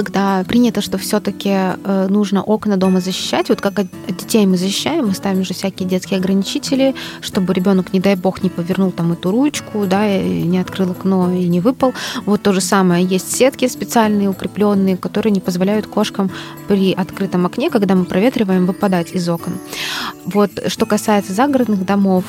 когда 0.00 0.42
принято, 0.48 0.80
что 0.80 0.96
все-таки 0.96 1.50
э, 1.50 2.06
нужно 2.08 2.42
окна 2.42 2.78
дома 2.78 3.00
защищать, 3.00 3.50
вот 3.50 3.60
как 3.60 3.78
от 3.80 3.86
детей 4.08 4.46
мы 4.46 4.56
защищаем, 4.56 5.08
мы 5.08 5.14
ставим 5.14 5.44
же 5.44 5.52
всякие 5.52 5.86
детские 5.86 6.20
ограничители, 6.20 6.94
чтобы 7.20 7.52
ребенок, 7.52 7.92
не 7.92 8.00
дай 8.00 8.16
бог, 8.16 8.42
не 8.42 8.48
повернул 8.48 8.92
там 8.92 9.12
эту 9.12 9.30
ручку, 9.30 9.84
да, 9.84 10.08
и 10.08 10.42
не 10.44 10.58
открыл 10.58 10.92
окно 10.92 11.30
и 11.30 11.46
не 11.48 11.60
выпал. 11.60 11.92
Вот 12.24 12.40
то 12.40 12.54
же 12.54 12.62
самое. 12.62 13.04
Есть 13.04 13.36
сетки 13.36 13.68
специальные, 13.68 14.30
укрепленные, 14.30 14.96
которые 14.96 15.32
не 15.32 15.40
позволяют 15.40 15.86
кошкам 15.86 16.30
при 16.66 16.94
открытом 16.94 17.44
окне, 17.44 17.68
когда 17.68 17.94
мы 17.94 18.06
проветриваем, 18.06 18.64
выпадать 18.64 19.12
из 19.12 19.28
окон. 19.28 19.52
Вот 20.24 20.50
что 20.68 20.86
касается 20.86 21.34
загородных 21.34 21.84
домов, 21.84 22.24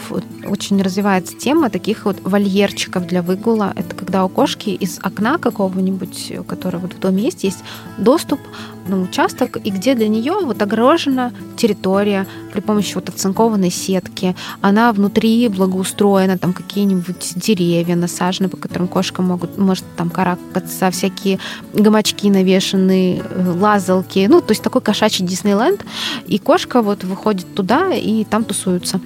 очень 0.45 0.81
развивается 0.81 1.37
тема 1.37 1.69
таких 1.69 2.03
вот 2.03 2.17
вольерчиков 2.21 3.07
для 3.07 3.21
выгула. 3.21 3.71
Это 3.77 3.95
когда 3.95 4.25
у 4.25 4.29
кошки 4.29 4.71
из 4.71 4.99
окна 5.01 5.37
какого-нибудь, 5.37 6.33
который 6.47 6.81
вот 6.81 6.93
в 6.93 6.99
доме 6.99 7.23
есть, 7.23 7.45
есть 7.45 7.61
доступ 7.98 8.39
на 8.88 9.00
участок, 9.00 9.58
и 9.63 9.70
где 9.70 9.96
для 9.96 10.08
нее 10.08 10.34
вот 10.44 10.62
огорожена 10.62 11.32
территория 11.56 12.25
при 12.51 12.62
помощи 12.62 12.96
вот 12.96 13.10
оцинкованной 13.10 13.72
сетки. 13.72 14.36
Она 14.62 14.91
внутри 14.91 15.48
благоустроена, 15.48 16.38
там 16.38 16.53
какие-нибудь 16.53 17.34
деревья 17.36 17.96
насажены, 17.96 18.50
по 18.50 18.58
которым 18.58 18.88
кошка 18.88 19.22
могут, 19.22 19.58
может 19.58 19.86
там 19.96 20.10
каракаться, 20.10 20.89
всякие 20.91 21.39
гамачки 21.74 22.30
навешаны, 22.30 23.22
э, 23.24 23.53
лазалки. 23.60 24.27
Ну, 24.30 24.41
то 24.41 24.51
есть 24.51 24.63
такой 24.63 24.82
кошачий 24.82 25.25
Диснейленд. 25.25 25.86
И 26.27 26.39
кошка 26.39 26.82
вот 26.82 27.03
выходит 27.03 27.53
туда 27.53 27.94
и 27.94 28.24
там 28.24 28.44
тусуются. 28.44 29.00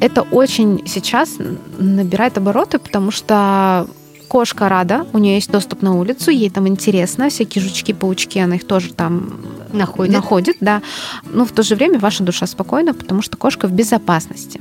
Это 0.00 0.22
очень 0.22 0.82
сейчас 0.86 1.36
набирает 1.78 2.38
обороты, 2.38 2.78
потому 2.78 3.10
что 3.10 3.86
кошка 4.34 4.68
рада, 4.68 5.06
у 5.12 5.18
нее 5.18 5.36
есть 5.36 5.48
доступ 5.48 5.82
на 5.82 5.94
улицу, 5.94 6.32
ей 6.32 6.50
там 6.50 6.66
интересно, 6.66 7.28
всякие 7.28 7.62
жучки, 7.62 7.92
паучки, 7.92 8.40
она 8.40 8.56
их 8.56 8.66
тоже 8.66 8.92
там 8.92 9.38
находит, 9.72 10.12
находит 10.12 10.56
да. 10.58 10.82
Но 11.32 11.44
в 11.44 11.52
то 11.52 11.62
же 11.62 11.76
время 11.76 12.00
ваша 12.00 12.24
душа 12.24 12.48
спокойна, 12.48 12.94
потому 12.94 13.22
что 13.22 13.36
кошка 13.36 13.68
в 13.68 13.70
безопасности. 13.70 14.60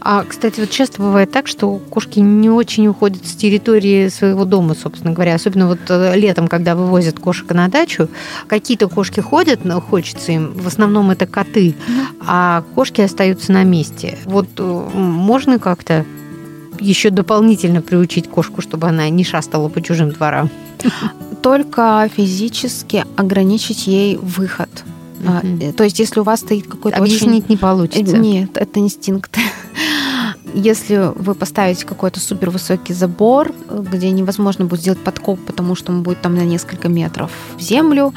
А, 0.00 0.22
кстати, 0.22 0.60
вот 0.60 0.70
часто 0.70 1.02
бывает 1.02 1.32
так, 1.32 1.48
что 1.48 1.80
кошки 1.90 2.20
не 2.20 2.50
очень 2.50 2.86
уходят 2.86 3.26
с 3.26 3.34
территории 3.34 4.06
своего 4.10 4.44
дома, 4.44 4.76
собственно 4.76 5.12
говоря. 5.12 5.34
Особенно 5.34 5.66
вот 5.66 5.80
э, 5.88 6.16
летом, 6.16 6.46
когда 6.46 6.76
вывозят 6.76 7.18
кошек 7.18 7.50
на 7.50 7.66
дачу. 7.66 8.08
Какие-то 8.46 8.88
кошки 8.88 9.18
ходят, 9.18 9.60
хочется 9.90 10.30
им. 10.30 10.52
В 10.52 10.68
основном 10.68 11.10
это 11.10 11.26
коты. 11.26 11.74
А 12.24 12.62
кошки 12.76 13.00
остаются 13.00 13.50
на 13.50 13.64
месте. 13.64 14.16
Вот 14.24 14.48
э, 14.56 14.62
можно 14.62 15.58
как-то 15.58 16.06
еще 16.80 17.10
дополнительно 17.10 17.82
приучить 17.82 18.28
кошку, 18.28 18.62
чтобы 18.62 18.88
она 18.88 19.08
не 19.08 19.24
шастала 19.24 19.68
по 19.68 19.80
чужим 19.80 20.10
дворам? 20.10 20.50
Только 21.42 22.08
физически 22.14 23.04
ограничить 23.16 23.86
ей 23.86 24.16
выход. 24.16 24.68
Uh-huh. 25.20 25.72
То 25.72 25.84
есть, 25.84 25.98
если 25.98 26.20
у 26.20 26.22
вас 26.22 26.40
стоит 26.40 26.68
какой-то 26.68 26.98
объяснить 26.98 27.44
очень... 27.44 27.54
не 27.54 27.56
получится. 27.56 28.18
Нет, 28.18 28.56
это 28.56 28.78
инстинкт. 28.78 29.36
Если 30.54 31.12
вы 31.14 31.34
поставите 31.34 31.84
какой-то 31.84 32.20
супер 32.20 32.50
высокий 32.50 32.94
забор, 32.94 33.52
где 33.68 34.10
невозможно 34.10 34.64
будет 34.64 34.80
сделать 34.80 35.00
подкоп, 35.00 35.38
потому 35.40 35.74
что 35.74 35.92
он 35.92 36.02
будет 36.02 36.20
там 36.22 36.34
на 36.34 36.44
несколько 36.44 36.88
метров 36.88 37.30
в 37.56 37.60
землю 37.60 38.14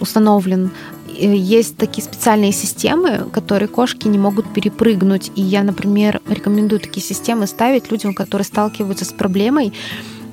установлен, 0.00 0.70
Э, 0.70 0.97
есть 1.18 1.76
такие 1.76 2.04
специальные 2.04 2.52
системы, 2.52 3.28
которые 3.32 3.68
кошки 3.68 4.08
не 4.08 4.18
могут 4.18 4.52
перепрыгнуть. 4.52 5.32
И 5.34 5.42
я, 5.42 5.62
например, 5.62 6.20
рекомендую 6.28 6.80
такие 6.80 7.04
системы 7.04 7.46
ставить 7.46 7.90
людям, 7.90 8.14
которые 8.14 8.44
сталкиваются 8.44 9.04
с 9.04 9.12
проблемой 9.12 9.72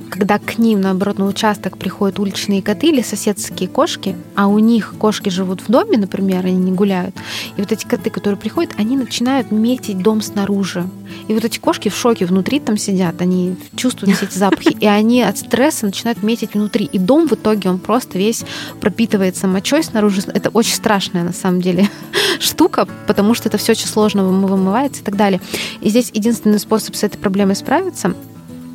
когда 0.09 0.39
к 0.39 0.57
ним, 0.57 0.81
наоборот, 0.81 1.17
на 1.19 1.25
участок 1.25 1.77
приходят 1.77 2.19
уличные 2.19 2.61
коты 2.61 2.87
или 2.87 3.01
соседские 3.01 3.67
кошки, 3.69 4.15
а 4.35 4.47
у 4.47 4.59
них 4.59 4.95
кошки 4.97 5.29
живут 5.29 5.61
в 5.61 5.69
доме, 5.69 5.97
например, 5.97 6.45
они 6.45 6.57
не 6.57 6.71
гуляют, 6.71 7.15
и 7.57 7.61
вот 7.61 7.71
эти 7.71 7.85
коты, 7.85 8.09
которые 8.09 8.37
приходят, 8.37 8.73
они 8.77 8.97
начинают 8.97 9.51
метить 9.51 9.99
дом 9.99 10.21
снаружи. 10.21 10.85
И 11.27 11.33
вот 11.33 11.43
эти 11.45 11.59
кошки 11.59 11.89
в 11.89 11.95
шоке 11.95 12.25
внутри 12.25 12.59
там 12.59 12.77
сидят, 12.77 13.21
они 13.21 13.55
чувствуют 13.75 14.15
все 14.15 14.25
эти 14.25 14.37
запахи, 14.37 14.75
и 14.79 14.85
они 14.85 15.21
от 15.21 15.37
стресса 15.37 15.85
начинают 15.85 16.23
метить 16.23 16.53
внутри. 16.53 16.85
И 16.85 16.97
дом 16.97 17.27
в 17.27 17.33
итоге, 17.33 17.69
он 17.69 17.79
просто 17.79 18.17
весь 18.17 18.43
пропитывается 18.79 19.47
мочой 19.47 19.83
снаружи. 19.83 20.21
Это 20.33 20.49
очень 20.49 20.75
страшная, 20.75 21.23
на 21.23 21.33
самом 21.33 21.61
деле, 21.61 21.89
штука, 22.39 22.87
потому 23.07 23.33
что 23.33 23.49
это 23.49 23.57
все 23.57 23.73
очень 23.73 23.87
сложно 23.87 24.23
вымывается 24.23 25.01
и 25.01 25.03
так 25.03 25.15
далее. 25.15 25.41
И 25.81 25.89
здесь 25.89 26.11
единственный 26.13 26.59
способ 26.59 26.95
с 26.95 27.03
этой 27.03 27.17
проблемой 27.17 27.55
справиться— 27.55 28.13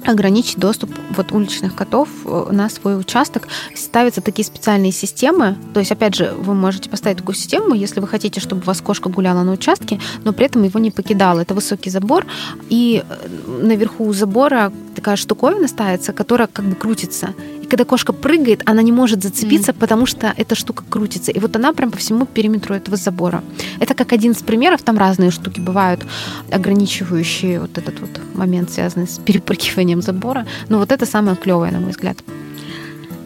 ограничить 0.06 0.58
доступ 0.58 0.90
вот 1.10 1.32
уличных 1.32 1.74
котов 1.74 2.08
э, 2.24 2.48
на 2.50 2.68
свой 2.68 2.98
участок. 2.98 3.48
Ставятся 3.74 4.20
такие 4.20 4.44
специальные 4.44 4.92
системы. 4.92 5.56
То 5.74 5.80
есть, 5.80 5.92
опять 5.92 6.14
же, 6.14 6.32
вы 6.38 6.54
можете 6.54 6.90
поставить 6.90 7.18
такую 7.18 7.34
систему, 7.34 7.74
если 7.74 8.00
вы 8.00 8.08
хотите, 8.08 8.40
чтобы 8.40 8.62
у 8.62 8.64
вас 8.64 8.80
кошка 8.80 9.08
гуляла 9.08 9.42
на 9.42 9.52
участке, 9.52 10.00
но 10.24 10.32
при 10.32 10.46
этом 10.46 10.62
его 10.62 10.80
не 10.80 10.90
покидала. 10.90 11.40
Это 11.40 11.54
высокий 11.54 11.90
забор, 11.90 12.26
и 12.68 13.04
э, 13.08 13.62
наверху 13.62 14.12
забора 14.12 14.72
такая 14.94 15.16
штуковина 15.16 15.68
ставится, 15.68 16.12
которая 16.12 16.48
как 16.48 16.64
бы 16.64 16.74
крутится 16.74 17.34
когда 17.70 17.84
кошка 17.84 18.12
прыгает, 18.12 18.62
она 18.66 18.82
не 18.82 18.92
может 18.92 19.22
зацепиться, 19.22 19.70
mm. 19.70 19.78
потому 19.78 20.04
что 20.04 20.34
эта 20.36 20.54
штука 20.54 20.84
крутится. 20.88 21.30
И 21.30 21.38
вот 21.38 21.56
она 21.56 21.72
прям 21.72 21.90
по 21.90 21.98
всему 21.98 22.26
периметру 22.26 22.74
этого 22.74 22.96
забора. 22.96 23.42
Это 23.78 23.94
как 23.94 24.12
один 24.12 24.32
из 24.32 24.42
примеров, 24.42 24.82
там 24.82 24.98
разные 24.98 25.30
штуки 25.30 25.60
бывают, 25.60 26.04
ограничивающие 26.50 27.60
вот 27.60 27.78
этот 27.78 28.00
вот 28.00 28.10
момент, 28.34 28.70
связанный 28.70 29.06
с 29.06 29.18
перепрыгиванием 29.18 29.89
забора. 30.00 30.46
Но 30.68 30.78
вот 30.78 30.92
это 30.92 31.06
самое 31.06 31.36
клевое, 31.36 31.72
на 31.72 31.80
мой 31.80 31.90
взгляд. 31.90 32.18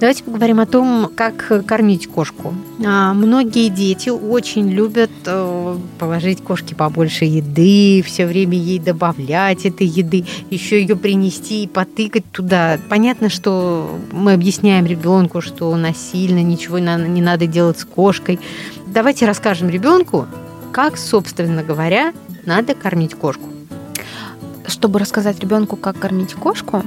Давайте 0.00 0.24
поговорим 0.24 0.60
о 0.60 0.66
том, 0.66 1.10
как 1.14 1.64
кормить 1.66 2.08
кошку. 2.08 2.52
А, 2.84 3.14
многие 3.14 3.68
дети 3.68 4.08
очень 4.10 4.68
любят 4.68 5.10
э, 5.24 5.78
положить 5.98 6.42
кошке 6.42 6.74
побольше 6.74 7.24
еды, 7.24 8.02
все 8.04 8.26
время 8.26 8.58
ей 8.58 8.80
добавлять 8.80 9.64
этой 9.64 9.86
еды, 9.86 10.26
еще 10.50 10.80
ее 10.80 10.96
принести 10.96 11.62
и 11.62 11.68
потыкать 11.68 12.24
туда. 12.32 12.78
Понятно, 12.90 13.30
что 13.30 13.98
мы 14.10 14.32
объясняем 14.32 14.84
ребенку, 14.84 15.40
что 15.40 15.74
насильно 15.76 16.42
ничего 16.42 16.78
не 16.80 17.22
надо 17.22 17.46
делать 17.46 17.78
с 17.78 17.84
кошкой. 17.84 18.40
Давайте 18.88 19.26
расскажем 19.26 19.70
ребенку, 19.70 20.26
как, 20.72 20.98
собственно 20.98 21.62
говоря, 21.62 22.12
надо 22.44 22.74
кормить 22.74 23.14
кошку. 23.14 23.53
Чтобы 24.66 24.98
рассказать 24.98 25.40
ребенку, 25.40 25.76
как 25.76 25.98
кормить 25.98 26.34
кошку, 26.34 26.82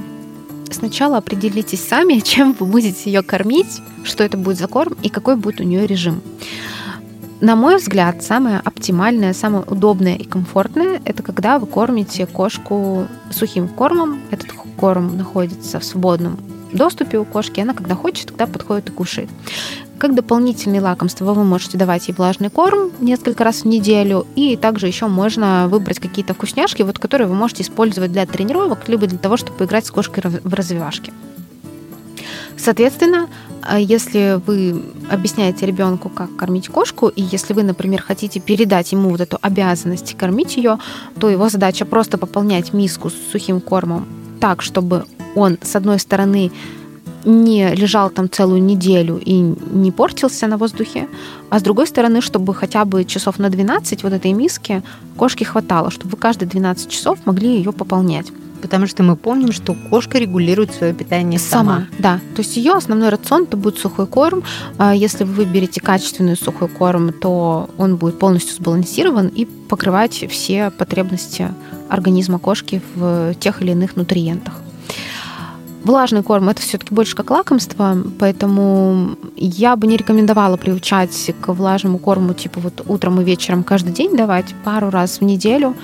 сначала 0.70 1.18
определитесь 1.18 1.86
сами, 1.86 2.18
чем 2.24 2.54
вы 2.58 2.66
будете 2.66 3.10
ее 3.10 3.22
кормить, 3.22 3.80
что 4.04 4.24
это 4.24 4.36
будет 4.36 4.58
за 4.58 4.68
корм 4.68 4.96
и 5.02 5.08
какой 5.08 5.36
будет 5.36 5.60
у 5.60 5.64
нее 5.64 5.86
режим. 5.86 6.20
На 7.40 7.54
мой 7.54 7.76
взгляд, 7.76 8.24
самое 8.24 8.58
оптимальное, 8.58 9.32
самое 9.32 9.62
удобное 9.64 10.16
и 10.16 10.24
комфортное– 10.24 11.00
это 11.04 11.22
когда 11.22 11.60
вы 11.60 11.68
кормите 11.68 12.26
кошку 12.26 13.06
сухим 13.30 13.68
кормом. 13.68 14.20
Этот 14.32 14.50
корм 14.76 15.16
находится 15.16 15.78
в 15.78 15.84
свободном 15.84 16.38
доступе 16.72 17.18
у 17.18 17.24
кошки, 17.24 17.60
она 17.60 17.74
когда 17.74 17.94
хочет, 17.94 18.28
тогда 18.28 18.48
подходит 18.48 18.88
и 18.88 18.92
кушает. 18.92 19.28
Как 19.98 20.14
дополнительное 20.14 20.80
лакомство 20.80 21.32
вы 21.32 21.42
можете 21.42 21.76
давать 21.76 22.06
ей 22.06 22.14
влажный 22.14 22.50
корм 22.50 22.92
несколько 23.00 23.42
раз 23.42 23.62
в 23.62 23.64
неделю, 23.64 24.26
и 24.36 24.56
также 24.56 24.86
еще 24.86 25.08
можно 25.08 25.66
выбрать 25.68 25.98
какие-то 25.98 26.34
вкусняшки, 26.34 26.82
вот, 26.82 27.00
которые 27.00 27.26
вы 27.26 27.34
можете 27.34 27.64
использовать 27.64 28.12
для 28.12 28.24
тренировок, 28.24 28.88
либо 28.88 29.08
для 29.08 29.18
того, 29.18 29.36
чтобы 29.36 29.58
поиграть 29.58 29.86
с 29.86 29.90
кошкой 29.90 30.22
в 30.44 30.54
развивашки. 30.54 31.12
Соответственно, 32.56 33.28
а 33.62 33.78
если 33.80 34.40
вы 34.46 34.82
объясняете 35.10 35.66
ребенку, 35.66 36.08
как 36.08 36.34
кормить 36.36 36.68
кошку, 36.68 37.08
и 37.08 37.22
если 37.22 37.52
вы, 37.52 37.64
например, 37.64 38.00
хотите 38.00 38.38
передать 38.38 38.92
ему 38.92 39.10
вот 39.10 39.20
эту 39.20 39.38
обязанность 39.42 40.16
кормить 40.16 40.56
ее, 40.56 40.78
то 41.18 41.28
его 41.28 41.48
задача 41.48 41.84
просто 41.84 42.18
пополнять 42.18 42.72
миску 42.72 43.10
с 43.10 43.14
сухим 43.32 43.60
кормом 43.60 44.06
так, 44.40 44.62
чтобы 44.62 45.04
он, 45.34 45.58
с 45.62 45.74
одной 45.76 45.98
стороны, 45.98 46.52
не 47.24 47.74
лежал 47.74 48.10
там 48.10 48.30
целую 48.30 48.62
неделю 48.62 49.20
и 49.24 49.32
не 49.32 49.92
портился 49.92 50.46
на 50.46 50.56
воздухе, 50.56 51.08
а 51.50 51.58
с 51.58 51.62
другой 51.62 51.86
стороны, 51.86 52.20
чтобы 52.20 52.54
хотя 52.54 52.84
бы 52.84 53.04
часов 53.04 53.38
на 53.38 53.50
12 53.50 54.02
вот 54.02 54.12
этой 54.12 54.32
миски 54.32 54.82
кошки 55.16 55.44
хватало, 55.44 55.90
чтобы 55.90 56.12
вы 56.12 56.16
каждые 56.18 56.48
12 56.48 56.88
часов 56.88 57.18
могли 57.24 57.56
ее 57.56 57.72
пополнять. 57.72 58.26
Потому 58.60 58.88
что 58.88 59.04
мы 59.04 59.14
помним, 59.14 59.52
что 59.52 59.76
кошка 59.88 60.18
регулирует 60.18 60.72
свое 60.74 60.92
питание 60.92 61.38
сама. 61.38 61.74
сама. 61.74 61.86
Да, 61.98 62.20
то 62.34 62.42
есть 62.42 62.56
ее 62.56 62.72
основной 62.72 63.08
рацион 63.08 63.44
это 63.44 63.56
будет 63.56 63.78
сухой 63.78 64.08
корм. 64.08 64.42
А 64.78 64.94
если 64.94 65.22
вы 65.22 65.44
выберете 65.44 65.80
качественный 65.80 66.36
сухой 66.36 66.68
корм, 66.68 67.12
то 67.12 67.70
он 67.78 67.96
будет 67.96 68.18
полностью 68.18 68.56
сбалансирован 68.56 69.28
и 69.28 69.44
покрывать 69.44 70.24
все 70.28 70.70
потребности 70.70 71.50
организма 71.88 72.40
кошки 72.40 72.82
в 72.96 73.34
тех 73.34 73.62
или 73.62 73.70
иных 73.70 73.94
нутриентах. 73.94 74.54
Влажный 75.88 76.22
корм 76.22 76.50
это 76.50 76.60
все-таки 76.60 76.94
больше 76.94 77.16
как 77.16 77.30
лакомство, 77.30 77.96
поэтому 78.18 79.16
я 79.36 79.74
бы 79.74 79.86
не 79.86 79.96
рекомендовала 79.96 80.58
приучать 80.58 81.32
к 81.40 81.50
влажному 81.50 81.96
корму, 81.96 82.34
типа 82.34 82.60
вот 82.60 82.82
утром 82.86 83.22
и 83.22 83.24
вечером 83.24 83.64
каждый 83.64 83.94
день 83.94 84.14
давать 84.14 84.54
пару 84.64 84.90
раз 84.90 85.20
в 85.20 85.24
неделю, 85.24 85.74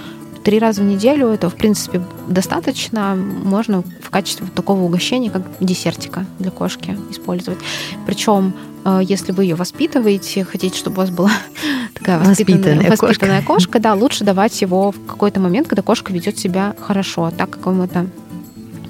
три 0.45 0.59
раза 0.59 0.83
в 0.83 0.85
неделю 0.85 1.29
это, 1.29 1.49
в 1.49 1.55
принципе, 1.55 2.03
достаточно. 2.29 3.17
Можно 3.17 3.83
в 4.03 4.11
качестве 4.11 4.47
такого 4.55 4.83
угощения, 4.83 5.31
как 5.31 5.41
десертика 5.59 6.27
для 6.39 6.51
кошки 6.51 6.99
использовать. 7.11 7.59
Причем 8.05 8.53
э, 8.85 9.01
если 9.03 9.33
вы 9.33 9.45
ее 9.45 9.55
воспитываете, 9.55 10.45
хотите, 10.45 10.77
чтобы 10.77 10.97
у 10.97 11.01
вас 11.01 11.09
была 11.09 11.31
такая 11.95 12.19
воспитанная, 12.19 12.91
воспитанная, 12.91 12.91
воспитанная 12.91 13.39
кошка. 13.39 13.55
кошка, 13.55 13.79
да, 13.81 13.95
лучше 13.95 14.23
давать 14.23 14.61
его 14.61 14.93
в 14.93 15.07
какой-то 15.07 15.41
момент, 15.41 15.67
когда 15.67 15.81
кошка 15.81 16.13
ведет 16.13 16.39
себя 16.39 16.77
хорошо, 16.79 17.31
так 17.31 17.49
как 17.49 17.65
вам 17.65 17.81
это 17.81 18.07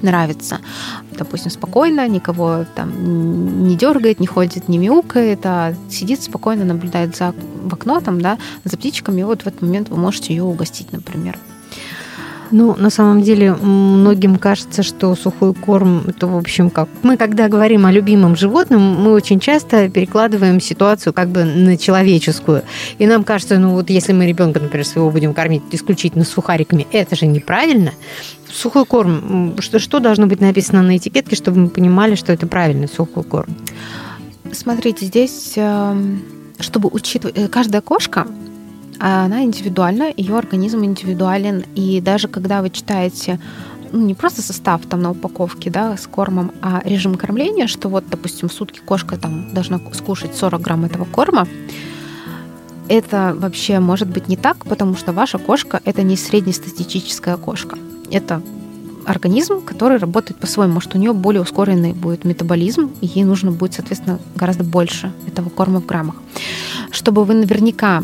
нравится. 0.05 0.59
Допустим, 1.11 1.51
спокойно, 1.51 2.07
никого 2.07 2.65
там 2.75 3.67
не 3.67 3.75
дергает, 3.75 4.19
не 4.19 4.27
ходит, 4.27 4.69
не 4.69 4.77
мяукает, 4.77 5.39
а 5.45 5.73
сидит 5.89 6.21
спокойно, 6.21 6.65
наблюдает 6.65 7.15
за 7.15 7.33
в 7.65 7.73
окно 7.73 7.99
там, 7.99 8.21
да, 8.21 8.37
за 8.63 8.77
птичками, 8.77 9.21
и 9.21 9.23
вот 9.23 9.41
в 9.41 9.47
этот 9.47 9.61
момент 9.61 9.89
вы 9.89 9.97
можете 9.97 10.33
ее 10.33 10.43
угостить, 10.43 10.91
например. 10.91 11.37
Ну, 12.51 12.75
на 12.75 12.89
самом 12.89 13.21
деле, 13.21 13.53
многим 13.53 14.37
кажется, 14.37 14.83
что 14.83 15.15
сухой 15.15 15.53
корм 15.53 16.03
это, 16.07 16.27
в 16.27 16.37
общем, 16.37 16.69
как... 16.69 16.87
Мы, 17.03 17.17
когда 17.17 17.47
говорим 17.47 17.85
о 17.85 17.91
любимом 17.91 18.35
животном, 18.35 18.81
мы 18.81 19.11
очень 19.11 19.39
часто 19.39 19.89
перекладываем 19.89 20.59
ситуацию 20.59 21.13
как 21.13 21.29
бы 21.29 21.43
на 21.43 21.77
человеческую. 21.77 22.63
И 22.99 23.07
нам 23.07 23.23
кажется, 23.23 23.57
ну 23.57 23.71
вот 23.71 23.89
если 23.89 24.13
мы 24.13 24.27
ребенка, 24.27 24.59
например, 24.59 24.85
своего 24.85 25.09
будем 25.09 25.33
кормить 25.33 25.63
исключительно 25.71 26.23
сухариками, 26.23 26.87
это 26.91 27.15
же 27.15 27.25
неправильно 27.25 27.91
сухой 28.51 28.85
корм, 28.85 29.55
что, 29.59 29.79
что 29.79 29.99
должно 29.99 30.27
быть 30.27 30.39
написано 30.39 30.81
на 30.81 30.97
этикетке, 30.97 31.35
чтобы 31.35 31.59
мы 31.59 31.69
понимали, 31.69 32.15
что 32.15 32.31
это 32.31 32.47
правильный 32.47 32.87
сухой 32.87 33.23
корм? 33.23 33.55
Смотрите, 34.51 35.05
здесь, 35.05 35.53
эм, 35.57 36.23
чтобы 36.59 36.89
учитывать, 36.91 37.37
э, 37.37 37.47
каждая 37.47 37.81
кошка, 37.81 38.27
она 38.99 39.43
индивидуальна, 39.43 40.11
ее 40.15 40.37
организм 40.37 40.83
индивидуален, 40.83 41.65
и 41.75 42.01
даже 42.01 42.27
когда 42.27 42.61
вы 42.61 42.69
читаете 42.69 43.39
ну, 43.91 44.05
не 44.05 44.13
просто 44.13 44.41
состав 44.41 44.81
там 44.87 45.01
на 45.01 45.11
упаковке, 45.11 45.69
да, 45.69 45.95
с 45.97 46.07
кормом, 46.07 46.51
а 46.61 46.81
режим 46.83 47.15
кормления, 47.15 47.67
что 47.67 47.89
вот, 47.89 48.05
допустим, 48.09 48.49
в 48.49 48.53
сутки 48.53 48.79
кошка 48.83 49.17
там 49.17 49.53
должна 49.53 49.79
скушать 49.93 50.35
40 50.35 50.61
грамм 50.61 50.85
этого 50.85 51.05
корма, 51.05 51.47
это 52.87 53.35
вообще 53.37 53.79
может 53.79 54.07
быть 54.07 54.27
не 54.27 54.37
так, 54.37 54.65
потому 54.65 54.95
что 54.95 55.11
ваша 55.11 55.37
кошка 55.37 55.81
это 55.85 56.03
не 56.03 56.15
среднестатистическая 56.15 57.37
кошка 57.37 57.77
это 58.11 58.41
организм, 59.05 59.61
который 59.61 59.97
работает 59.97 60.39
по-своему. 60.39 60.75
Может, 60.75 60.95
у 60.95 60.97
нее 60.97 61.13
более 61.13 61.41
ускоренный 61.41 61.93
будет 61.93 62.25
метаболизм, 62.25 62.91
и 63.01 63.07
ей 63.07 63.23
нужно 63.23 63.51
будет, 63.51 63.73
соответственно, 63.73 64.19
гораздо 64.35 64.63
больше 64.63 65.11
этого 65.27 65.49
корма 65.49 65.79
в 65.79 65.85
граммах. 65.85 66.15
Чтобы 66.91 67.23
вы 67.23 67.35
наверняка 67.35 68.03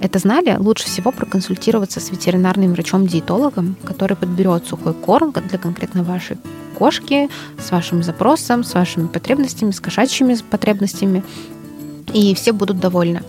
это 0.00 0.18
знали, 0.18 0.56
лучше 0.58 0.86
всего 0.86 1.12
проконсультироваться 1.12 2.00
с 2.00 2.10
ветеринарным 2.10 2.72
врачом-диетологом, 2.72 3.76
который 3.84 4.16
подберет 4.16 4.66
сухой 4.66 4.94
корм 4.94 5.32
для 5.32 5.58
конкретно 5.58 6.02
вашей 6.02 6.38
кошки, 6.78 7.28
с 7.58 7.70
вашим 7.70 8.02
запросом, 8.02 8.64
с 8.64 8.72
вашими 8.72 9.06
потребностями, 9.06 9.70
с 9.70 9.80
кошачьими 9.80 10.36
потребностями, 10.50 11.22
и 12.14 12.34
все 12.34 12.52
будут 12.52 12.80
довольны. 12.80 13.22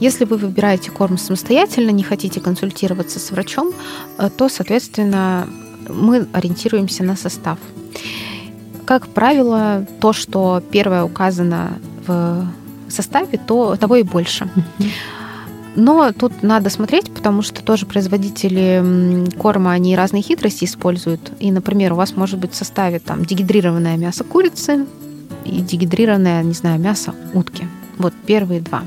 Если 0.00 0.26
вы 0.26 0.36
выбираете 0.36 0.90
корм 0.90 1.16
самостоятельно, 1.16 1.90
не 1.90 2.02
хотите 2.02 2.40
консультироваться 2.40 3.18
с 3.18 3.30
врачом, 3.30 3.72
э, 4.18 4.28
то, 4.36 4.48
соответственно, 4.48 5.48
мы 5.88 6.26
ориентируемся 6.32 7.04
на 7.04 7.16
состав. 7.16 7.58
Как 8.84 9.08
правило, 9.08 9.86
то, 10.00 10.12
что 10.12 10.62
первое 10.70 11.04
указано 11.04 11.78
в 12.06 12.46
составе, 12.88 13.38
то 13.46 13.76
того 13.76 13.96
и 13.96 14.02
больше. 14.02 14.48
Но 15.78 16.10
тут 16.10 16.42
надо 16.42 16.70
смотреть, 16.70 17.08
потому 17.14 17.40
что 17.40 17.62
тоже 17.62 17.86
производители 17.86 19.30
корма, 19.38 19.70
они 19.70 19.94
разные 19.94 20.24
хитрости 20.24 20.64
используют. 20.64 21.30
И, 21.38 21.52
например, 21.52 21.92
у 21.92 21.96
вас 21.96 22.16
может 22.16 22.40
быть 22.40 22.50
в 22.50 22.56
составе 22.56 22.98
там 22.98 23.24
дегидрированное 23.24 23.96
мясо 23.96 24.24
курицы 24.24 24.86
и 25.44 25.60
дегидрированное, 25.60 26.42
не 26.42 26.52
знаю, 26.52 26.80
мясо 26.80 27.14
утки. 27.32 27.68
Вот 27.96 28.12
первые 28.26 28.60
два. 28.60 28.82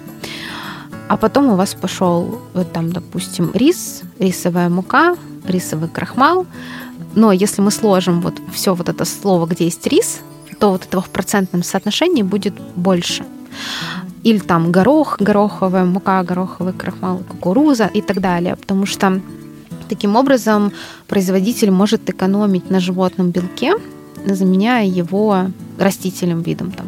А 1.07 1.15
потом 1.15 1.53
у 1.53 1.55
вас 1.55 1.75
пошел, 1.75 2.41
вот 2.53 2.73
там, 2.73 2.91
допустим, 2.91 3.51
рис, 3.53 4.01
рисовая 4.19 4.67
мука, 4.67 5.15
рисовый 5.45 5.87
крахмал, 5.87 6.45
но 7.15 7.31
если 7.31 7.61
мы 7.61 7.71
сложим 7.71 8.19
вот 8.19 8.33
все 8.53 8.75
вот 8.75 8.89
это 8.89 9.05
слово, 9.05 9.45
где 9.45 9.63
есть 9.63 9.87
рис, 9.87 10.19
то 10.59 10.71
вот 10.71 10.83
этого 10.83 11.01
в 11.01 11.09
процентном 11.09 11.63
соотношении 11.63 12.21
будет 12.21 12.59
больше. 12.75 13.23
Или 14.23 14.39
там 14.39 14.71
горох, 14.71 15.17
гороховая 15.19 15.85
мука, 15.85 16.23
гороховый 16.23 16.73
крахмал, 16.73 17.19
кукуруза 17.29 17.89
и 17.93 18.01
так 18.01 18.21
далее. 18.21 18.55
Потому 18.55 18.85
что 18.85 19.21
таким 19.89 20.15
образом 20.15 20.71
производитель 21.07 21.71
может 21.71 22.09
экономить 22.09 22.69
на 22.69 22.79
животном 22.79 23.31
белке, 23.31 23.73
заменяя 24.25 24.85
его 24.85 25.47
растительным 25.79 26.41
видом. 26.41 26.71
Там, 26.71 26.87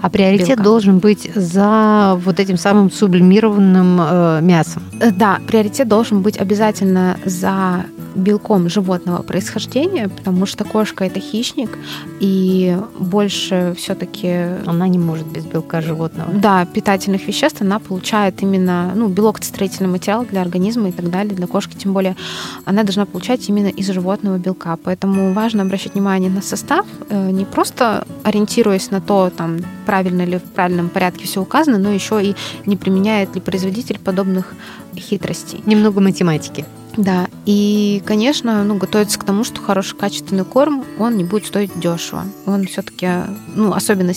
а 0.00 0.10
приоритет 0.10 0.48
белка. 0.48 0.62
должен 0.64 0.98
быть 0.98 1.30
за 1.34 2.18
вот 2.24 2.40
этим 2.40 2.56
самым 2.56 2.90
сублимированным 2.90 4.00
э, 4.00 4.40
мясом? 4.42 4.82
Э, 5.00 5.10
да, 5.10 5.40
приоритет 5.46 5.88
должен 5.88 6.22
быть 6.22 6.38
обязательно 6.38 7.18
за 7.24 7.84
белком 8.14 8.68
животного 8.68 9.22
происхождения, 9.22 10.08
потому 10.08 10.46
что 10.46 10.64
кошка 10.64 11.04
это 11.04 11.20
хищник, 11.20 11.78
и 12.20 12.76
больше 12.98 13.74
все-таки... 13.76 14.28
Она 14.66 14.88
не 14.88 14.98
может 14.98 15.26
без 15.26 15.44
белка 15.44 15.80
животного. 15.80 16.32
Да, 16.32 16.64
питательных 16.66 17.26
веществ 17.26 17.62
она 17.62 17.78
получает 17.78 18.42
именно, 18.42 18.92
ну, 18.94 19.08
белок 19.08 19.38
это 19.38 19.46
строительный 19.46 19.88
материал 19.88 20.24
для 20.24 20.42
организма 20.42 20.88
и 20.88 20.92
так 20.92 21.10
далее, 21.10 21.34
для 21.34 21.46
кошки, 21.46 21.76
тем 21.76 21.92
более 21.92 22.16
она 22.64 22.82
должна 22.82 23.06
получать 23.06 23.48
именно 23.48 23.68
из 23.68 23.88
животного 23.88 24.38
белка. 24.38 24.78
Поэтому 24.82 25.32
важно 25.32 25.62
обращать 25.62 25.94
внимание 25.94 26.30
на 26.30 26.42
состав, 26.42 26.86
э, 27.08 27.30
не 27.30 27.44
просто 27.44 28.06
ориентируясь 28.22 28.90
на 28.90 29.00
то, 29.00 29.30
там, 29.30 29.58
правильно 29.86 30.24
ли 30.24 30.38
в 30.38 30.42
правильном 30.42 30.88
порядке 30.88 31.24
все 31.24 31.40
указано, 31.40 31.78
но 31.78 31.90
еще 31.90 32.22
и 32.22 32.36
не 32.66 32.76
применяет 32.76 33.34
ли 33.34 33.40
производитель 33.40 33.98
подобных 33.98 34.54
хитростей. 34.96 35.62
Немного 35.66 36.00
математики. 36.00 36.64
Да, 36.96 37.28
и, 37.46 38.02
конечно, 38.04 38.64
ну, 38.64 38.76
готовиться 38.76 39.18
к 39.18 39.24
тому, 39.24 39.44
что 39.44 39.60
хороший 39.60 39.96
качественный 39.96 40.44
корм, 40.44 40.84
он 40.98 41.16
не 41.16 41.24
будет 41.24 41.46
стоить 41.46 41.78
дешево. 41.78 42.24
Он 42.46 42.66
все-таки, 42.66 43.08
ну, 43.54 43.72
особенно 43.72 44.12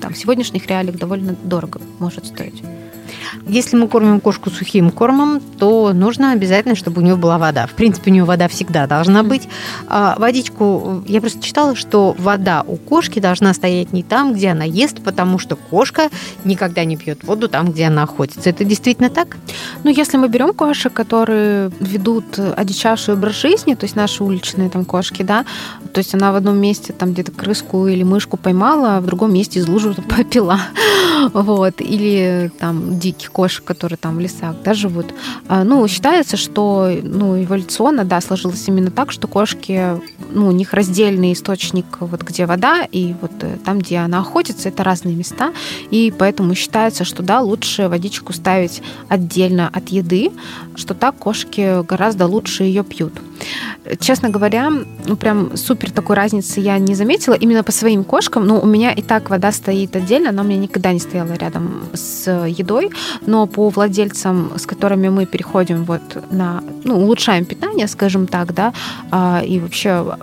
там, 0.00 0.14
в 0.14 0.18
сегодняшних 0.18 0.66
реалиях 0.66 0.96
довольно 0.96 1.34
дорого 1.42 1.80
может 1.98 2.26
стоить. 2.26 2.62
Если 3.46 3.76
мы 3.76 3.88
кормим 3.88 4.20
кошку 4.20 4.50
сухим 4.50 4.90
кормом, 4.90 5.40
то 5.40 5.92
нужно 5.92 6.32
обязательно, 6.32 6.74
чтобы 6.74 7.00
у 7.00 7.04
нее 7.04 7.16
была 7.16 7.38
вода. 7.38 7.66
В 7.66 7.72
принципе, 7.72 8.10
у 8.10 8.14
нее 8.14 8.24
вода 8.24 8.48
всегда 8.48 8.86
должна 8.86 9.22
быть. 9.22 9.48
А 9.86 10.16
водичку, 10.18 11.02
я 11.06 11.20
просто 11.20 11.42
читала, 11.42 11.74
что 11.74 12.14
вода 12.18 12.64
у 12.66 12.76
кошки 12.76 13.20
должна 13.20 13.54
стоять 13.54 13.92
не 13.92 14.02
там, 14.02 14.34
где 14.34 14.50
она 14.50 14.64
ест, 14.64 15.02
потому 15.02 15.38
что 15.38 15.56
кошка 15.56 16.08
никогда 16.44 16.84
не 16.84 16.96
пьет 16.96 17.24
воду 17.24 17.48
там, 17.48 17.72
где 17.72 17.86
она 17.86 18.02
охотится. 18.04 18.50
Это 18.50 18.64
действительно 18.64 19.10
так? 19.10 19.36
Ну, 19.84 19.90
если 19.90 20.16
мы 20.16 20.28
берем 20.28 20.52
кошек, 20.52 20.92
которые 20.92 21.70
ведут 21.80 22.38
одичавший 22.38 23.14
образ 23.14 23.40
жизни, 23.40 23.74
то 23.74 23.84
есть 23.84 23.96
наши 23.96 24.22
уличные 24.24 24.70
там 24.70 24.84
кошки, 24.84 25.22
да, 25.22 25.44
то 25.92 25.98
есть 25.98 26.14
она 26.14 26.32
в 26.32 26.36
одном 26.36 26.58
месте 26.58 26.92
там 26.92 27.12
где-то 27.12 27.32
крыску 27.32 27.86
или 27.86 28.02
мышку 28.02 28.36
поймала, 28.36 28.96
а 28.96 29.00
в 29.00 29.06
другом 29.06 29.32
месте 29.32 29.60
из 29.60 29.68
лужи 29.68 29.94
попила. 30.16 30.60
Вот. 31.32 31.80
Или 31.80 32.50
там 32.58 32.97
диких 32.98 33.32
кошек, 33.32 33.64
которые 33.64 33.96
там 33.96 34.16
в 34.16 34.20
лесах 34.20 34.56
да, 34.64 34.74
живут. 34.74 35.06
А, 35.48 35.64
ну, 35.64 35.86
считается, 35.88 36.36
что 36.36 36.90
ну, 37.02 37.42
эволюционно, 37.42 38.04
да, 38.04 38.20
сложилось 38.20 38.66
именно 38.68 38.90
так, 38.90 39.12
что 39.12 39.28
кошки, 39.28 40.00
ну, 40.30 40.48
у 40.48 40.52
них 40.52 40.72
раздельный 40.72 41.32
источник, 41.32 41.86
вот 42.00 42.22
где 42.22 42.46
вода, 42.46 42.86
и 42.90 43.14
вот 43.20 43.32
э, 43.40 43.56
там, 43.64 43.78
где 43.78 43.98
она 43.98 44.18
охотится, 44.18 44.68
это 44.68 44.84
разные 44.84 45.14
места, 45.14 45.52
и 45.90 46.12
поэтому 46.16 46.54
считается, 46.54 47.04
что, 47.04 47.22
да, 47.22 47.40
лучше 47.40 47.88
водичку 47.88 48.32
ставить 48.32 48.82
отдельно 49.08 49.68
от 49.68 49.88
еды, 49.88 50.30
что 50.74 50.94
так 50.94 51.16
кошки 51.16 51.82
гораздо 51.84 52.26
лучше 52.26 52.64
ее 52.64 52.84
пьют. 52.84 53.14
Честно 54.00 54.28
говоря, 54.30 54.70
ну 55.06 55.16
прям 55.16 55.56
супер 55.56 55.90
такой 55.90 56.16
разницы 56.16 56.60
я 56.60 56.78
не 56.78 56.94
заметила 56.94 57.34
именно 57.34 57.62
по 57.62 57.72
своим 57.72 58.04
кошкам. 58.04 58.46
Ну, 58.46 58.58
у 58.58 58.66
меня 58.66 58.92
и 58.92 59.02
так 59.02 59.30
вода 59.30 59.52
стоит 59.52 59.96
отдельно, 59.96 60.30
она 60.30 60.42
у 60.42 60.44
меня 60.44 60.58
никогда 60.58 60.92
не 60.92 61.00
стояла 61.00 61.32
рядом 61.34 61.82
с 61.94 62.30
едой, 62.46 62.90
но 63.26 63.46
по 63.46 63.68
владельцам, 63.68 64.52
с 64.56 64.66
которыми 64.66 65.08
мы 65.08 65.26
переходим 65.26 65.84
вот 65.84 66.02
на, 66.30 66.62
ну, 66.84 66.98
улучшаем 66.98 67.44
питание, 67.44 67.88
скажем 67.88 68.26
так, 68.26 68.54
да, 68.54 68.72
а, 69.10 69.42
и 69.44 69.60
вообще 69.60 70.16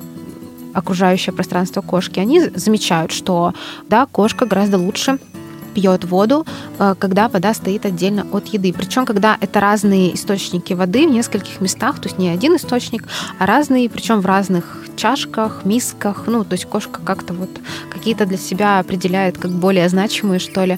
окружающее 0.74 1.34
пространство 1.34 1.82
кошки, 1.82 2.20
они 2.20 2.42
замечают, 2.54 3.12
что, 3.12 3.54
да, 3.90 4.06
кошка 4.06 4.46
гораздо 4.46 4.78
лучше 4.78 5.18
пьет 5.76 6.06
воду, 6.06 6.46
э, 6.80 6.96
когда 6.98 7.28
вода 7.28 7.54
стоит 7.54 7.86
отдельно 7.86 8.26
от 8.32 8.48
еды. 8.48 8.74
Причем, 8.74 9.06
когда 9.06 9.38
это 9.40 9.60
разные 9.60 10.16
источники 10.16 10.74
воды 10.74 11.08
в 11.08 11.12
нескольких 11.12 11.62
местах, 11.62 12.00
то 12.00 12.08
есть 12.08 12.18
не 12.18 12.30
один 12.30 12.56
источник, 12.56 13.04
а 13.38 13.46
разные, 13.46 13.90
причем 13.90 14.22
в 14.22 14.26
разных 14.26 14.86
чашках, 14.96 15.66
мисках. 15.66 16.24
Ну, 16.28 16.44
то 16.44 16.54
есть 16.54 16.66
кошка 16.66 17.02
как-то 17.04 17.34
вот 17.34 17.50
какие-то 17.90 18.26
для 18.26 18.38
себя 18.38 18.80
определяет 18.80 19.38
как 19.38 19.52
более 19.52 19.88
значимые, 19.90 20.40
что 20.40 20.64
ли. 20.66 20.78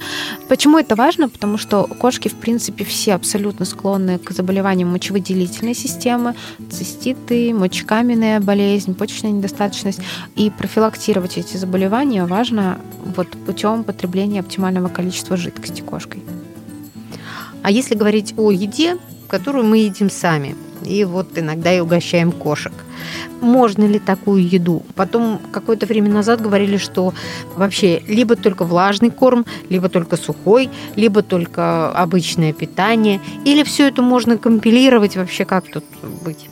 Почему 0.50 0.78
это 0.78 0.96
важно? 0.96 1.30
Потому 1.30 1.58
что 1.58 1.84
кошки, 1.84 2.28
в 2.28 2.36
принципе, 2.36 2.84
все 2.84 3.14
абсолютно 3.14 3.66
склонны 3.66 4.18
к 4.18 4.32
заболеваниям 4.32 4.90
мочевыделительной 4.90 5.76
системы, 5.76 6.36
циститы, 6.72 7.54
мочекаменная 7.54 8.40
болезнь, 8.40 8.96
почечная 8.96 9.32
недостаточность. 9.32 10.02
И 10.36 10.50
профилактировать 10.50 11.38
эти 11.38 11.58
заболевания 11.58 12.26
важно 12.26 12.80
вот 13.16 13.30
путем 13.46 13.84
потребления 13.84 14.40
оптимального 14.40 14.87
количества 14.90 15.38
жидкости 15.38 15.82
кошкой. 15.82 16.24
А 17.64 17.72
если 17.72 17.96
говорить 17.96 18.34
о 18.38 18.52
еде, 18.52 18.98
которую 19.28 19.66
мы 19.66 19.80
едим 19.80 20.10
сами, 20.10 20.56
и 20.86 21.04
вот 21.04 21.38
иногда 21.38 21.74
и 21.74 21.80
угощаем 21.80 22.32
кошек. 22.32 22.74
Можно 23.42 23.86
ли 23.86 24.00
такую 24.00 24.48
еду? 24.48 24.84
Потом 24.96 25.40
какое-то 25.52 25.86
время 25.86 26.10
назад 26.10 26.42
говорили, 26.42 26.78
что 26.78 27.14
вообще 27.56 28.02
либо 28.08 28.36
только 28.36 28.64
влажный 28.64 29.12
корм, 29.12 29.46
либо 29.70 29.90
только 29.90 30.18
сухой, 30.18 30.70
либо 30.96 31.22
только 31.22 31.92
обычное 31.92 32.54
питание, 32.54 33.22
или 33.46 33.64
все 33.64 33.88
это 33.88 34.02
можно 34.02 34.38
компилировать 34.38 35.16
вообще 35.16 35.46
как 35.46 35.66
тут 35.72 35.84
быть? 36.24 36.50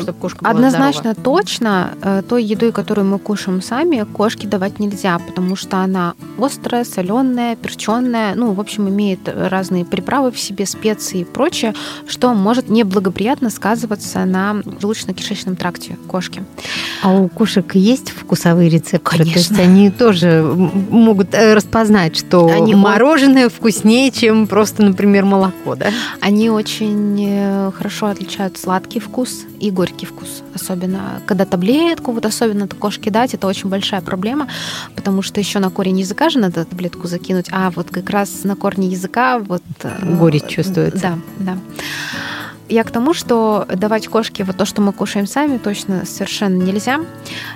Чтобы 0.00 0.18
кошка 0.18 0.44
была 0.44 0.50
Однозначно 0.50 1.12
здорова. 1.12 1.24
точно 1.24 1.90
э, 2.02 2.22
той 2.28 2.44
едой, 2.44 2.72
которую 2.72 3.06
мы 3.06 3.18
кушаем 3.18 3.62
сами, 3.62 4.04
кошке 4.12 4.46
давать 4.46 4.78
нельзя, 4.78 5.18
потому 5.18 5.56
что 5.56 5.78
она 5.78 6.14
острая, 6.38 6.84
соленая, 6.84 7.56
перченная, 7.56 8.34
ну, 8.34 8.52
в 8.52 8.60
общем, 8.60 8.88
имеет 8.88 9.20
разные 9.28 9.84
приправы 9.84 10.30
в 10.30 10.38
себе, 10.38 10.66
специи 10.66 11.20
и 11.20 11.24
прочее, 11.24 11.74
что 12.06 12.34
может 12.34 12.68
неблагоприятно 12.68 13.50
сказываться 13.50 14.24
на 14.24 14.62
желудочно-кишечном 14.80 15.56
тракте 15.56 15.96
кошки. 16.06 16.42
А 17.02 17.12
у 17.12 17.28
кошек 17.28 17.74
есть 17.74 18.10
вкусовые 18.10 18.68
рецепторы? 18.68 19.18
Конечно. 19.18 19.32
То 19.34 19.38
есть 19.38 19.58
они 19.58 19.90
тоже 19.90 20.42
могут 20.42 21.34
э, 21.34 21.54
распознать, 21.54 22.16
что 22.16 22.46
они 22.46 22.74
мороженое 22.74 23.48
вкуснее, 23.48 24.10
чем 24.10 24.46
просто, 24.46 24.82
например, 24.82 25.24
молоко, 25.24 25.74
да? 25.74 25.90
Они 26.20 26.50
очень 26.50 27.18
э, 27.20 27.70
хорошо 27.76 28.06
отличают 28.06 28.58
сладкий 28.58 29.00
вкус 29.00 29.44
и 29.60 29.70
горький 29.74 30.06
вкус. 30.06 30.42
Особенно, 30.54 31.20
когда 31.26 31.44
таблетку, 31.44 32.12
вот 32.12 32.24
особенно 32.24 32.68
кошке 32.68 33.10
дать, 33.10 33.34
это 33.34 33.46
очень 33.46 33.68
большая 33.68 34.00
проблема, 34.00 34.48
потому 34.94 35.22
что 35.22 35.40
еще 35.40 35.58
на 35.58 35.70
корень 35.70 36.00
языка 36.00 36.30
же 36.30 36.38
надо 36.38 36.64
таблетку 36.64 37.08
закинуть, 37.08 37.48
а 37.50 37.70
вот 37.70 37.90
как 37.90 38.10
раз 38.10 38.44
на 38.44 38.56
корне 38.56 38.88
языка 38.88 39.38
вот... 39.38 39.62
Э, 39.82 40.16
Горечь 40.18 40.46
чувствуется. 40.46 41.00
Да, 41.00 41.18
да. 41.38 41.58
Я 42.68 42.82
к 42.82 42.90
тому, 42.90 43.12
что 43.12 43.66
давать 43.74 44.08
кошке 44.08 44.42
вот 44.44 44.56
то, 44.56 44.64
что 44.64 44.80
мы 44.80 44.92
кушаем 44.92 45.26
сами, 45.26 45.58
точно 45.58 46.04
совершенно 46.06 46.62
нельзя. 46.62 47.00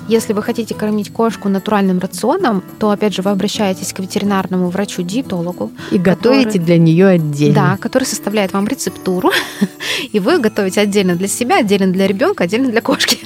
Если 0.06 0.32
вы 0.34 0.42
хотите 0.42 0.74
кормить 0.74 1.10
кошку 1.10 1.48
натуральным 1.48 1.98
рационом, 1.98 2.62
то, 2.78 2.90
опять 2.90 3.14
же, 3.14 3.22
вы 3.22 3.30
обращаетесь 3.30 3.92
к 3.92 4.00
ветеринарному 4.00 4.68
врачу-диетологу. 4.68 5.72
И 5.90 5.98
который, 5.98 6.44
готовите 6.44 6.58
для 6.58 6.78
нее 6.78 7.06
отдельно. 7.06 7.54
Да, 7.54 7.76
который 7.78 8.04
составляет 8.04 8.52
вам 8.52 8.68
рецептуру, 8.68 9.30
и 10.12 10.20
вы 10.20 10.38
готовите 10.38 10.80
отдельно 10.80 11.16
для 11.16 11.28
себя, 11.28 11.58
отдельно 11.58 11.92
для 11.92 12.06
ребенка, 12.06 12.44
отдельно 12.44 12.68
для 12.70 12.82
кошки. 12.82 13.18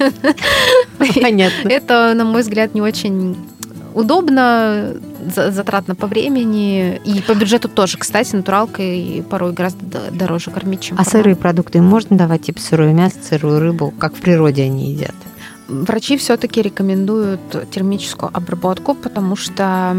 Понятно. 1.21 1.69
Это, 1.69 2.15
на 2.15 2.25
мой 2.25 2.43
взгляд, 2.43 2.75
не 2.75 2.81
очень 2.81 3.37
удобно, 3.95 4.95
затратно 5.27 5.95
по 5.95 6.07
времени 6.07 7.01
и 7.05 7.21
по 7.23 7.35
бюджету 7.35 7.69
тоже. 7.69 7.99
Кстати, 7.99 8.35
натуралкой 8.35 9.25
порой 9.29 9.53
гораздо 9.53 10.11
дороже 10.11 10.51
кормить, 10.51 10.81
чем 10.81 10.97
А 10.99 11.05
сырые 11.05 11.37
продукты 11.37 11.81
можно 11.81 12.17
давать, 12.17 12.43
типа 12.43 12.61
сырое 12.61 12.93
мясо, 12.93 13.17
сырую 13.23 13.61
рыбу, 13.61 13.93
как 13.99 14.15
в 14.15 14.21
природе 14.21 14.65
они 14.65 14.93
едят? 14.93 15.15
Врачи 15.69 16.17
все-таки 16.17 16.61
рекомендуют 16.61 17.41
термическую 17.71 18.31
обработку, 18.35 18.95
потому 18.95 19.37
что 19.37 19.97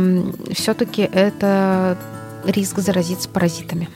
все-таки 0.51 1.01
это 1.01 1.97
риск 2.45 2.79
заразиться 2.79 3.29
паразитами 3.29 3.89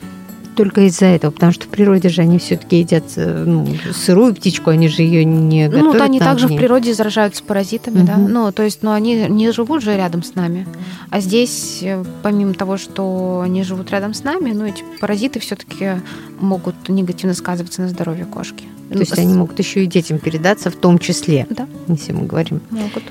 только 0.58 0.82
из-за 0.88 1.06
этого, 1.06 1.32
потому 1.32 1.52
что 1.54 1.66
в 1.66 1.68
природе 1.70 2.10
же 2.10 2.24
они 2.24 2.40
все-таки 2.40 2.80
едят 2.80 3.04
э, 3.16 3.44
ну, 3.46 3.68
сырую 3.94 4.36
птичку, 4.36 4.72
они 4.72 4.88
же 4.88 5.04
ее 5.04 5.24
не 5.24 5.70
готовят. 5.70 5.96
Ну, 5.96 6.04
они 6.04 6.20
также 6.20 6.48
в 6.48 6.56
природе 6.56 6.94
заражаются 6.94 7.44
паразитами, 7.44 8.00
угу. 8.00 8.08
да. 8.08 8.18
Ну, 8.18 8.52
то 8.52 8.64
есть, 8.64 8.82
ну, 8.82 8.92
они 8.92 9.28
не 9.30 9.52
живут 9.52 9.84
же 9.84 9.96
рядом 9.96 10.24
с 10.24 10.34
нами. 10.36 10.68
А 11.12 11.20
здесь, 11.20 11.80
э, 11.84 12.04
помимо 12.24 12.56
того, 12.56 12.78
что 12.78 13.42
они 13.46 13.64
живут 13.64 13.92
рядом 13.92 14.14
с 14.16 14.24
нами, 14.24 14.52
ну, 14.52 14.66
эти 14.66 14.84
паразиты 15.00 15.40
все-таки 15.40 16.02
могут 16.40 16.90
негативно 16.90 17.36
сказываться 17.36 17.82
на 17.82 17.90
здоровье 17.90 18.26
кошки. 18.26 18.66
То 18.92 19.00
есть 19.00 19.18
они 19.18 19.34
могут 19.34 19.60
еще 19.60 19.84
и 19.84 19.88
детям 19.88 20.18
передаться 20.18 20.72
в 20.72 20.76
том 20.76 20.98
числе. 20.98 21.46
Да. 21.50 21.68
Если 21.88 22.14
мы 22.14 22.26
говорим. 22.26 22.62
Могут 22.72 23.04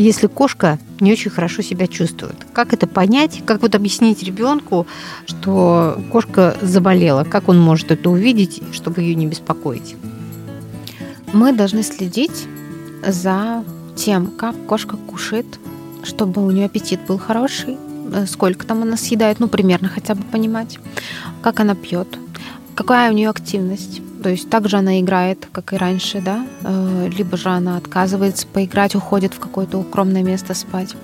если 0.00 0.26
кошка 0.26 0.78
не 1.00 1.12
очень 1.12 1.30
хорошо 1.30 1.62
себя 1.62 1.86
чувствует. 1.86 2.36
Как 2.52 2.72
это 2.72 2.86
понять? 2.86 3.42
Как 3.44 3.62
вот 3.62 3.74
объяснить 3.74 4.22
ребенку, 4.22 4.86
что 5.26 6.00
кошка 6.12 6.56
заболела? 6.60 7.24
Как 7.24 7.48
он 7.48 7.58
может 7.58 7.90
это 7.90 8.10
увидеть, 8.10 8.62
чтобы 8.72 9.00
ее 9.00 9.14
не 9.14 9.26
беспокоить? 9.26 9.96
Мы 11.32 11.52
должны 11.52 11.82
следить 11.82 12.46
за 13.06 13.64
тем, 13.96 14.28
как 14.28 14.54
кошка 14.66 14.96
кушает, 14.96 15.46
чтобы 16.02 16.46
у 16.46 16.50
нее 16.50 16.66
аппетит 16.66 17.00
был 17.06 17.18
хороший, 17.18 17.76
э, 18.12 18.26
сколько 18.26 18.66
там 18.66 18.82
она 18.82 18.96
съедает, 18.96 19.40
ну, 19.40 19.48
примерно 19.48 19.88
хотя 19.88 20.14
бы 20.14 20.22
понимать, 20.22 20.78
как 21.42 21.60
она 21.60 21.74
пьет, 21.74 22.18
какая 22.74 23.10
у 23.10 23.14
нее 23.14 23.28
активность, 23.28 24.00
то 24.26 24.30
есть 24.30 24.50
также 24.50 24.76
она 24.76 24.98
играет, 24.98 25.46
как 25.52 25.72
и 25.72 25.76
раньше, 25.76 26.20
да, 26.20 26.44
э, 26.64 27.08
либо 27.16 27.36
же 27.36 27.48
она 27.48 27.76
отказывается 27.76 28.44
поиграть, 28.48 28.96
уходит 28.96 29.32
в 29.32 29.38
какое-то 29.38 29.78
укромное 29.78 30.24
место 30.24 30.52
спать. 30.52 30.96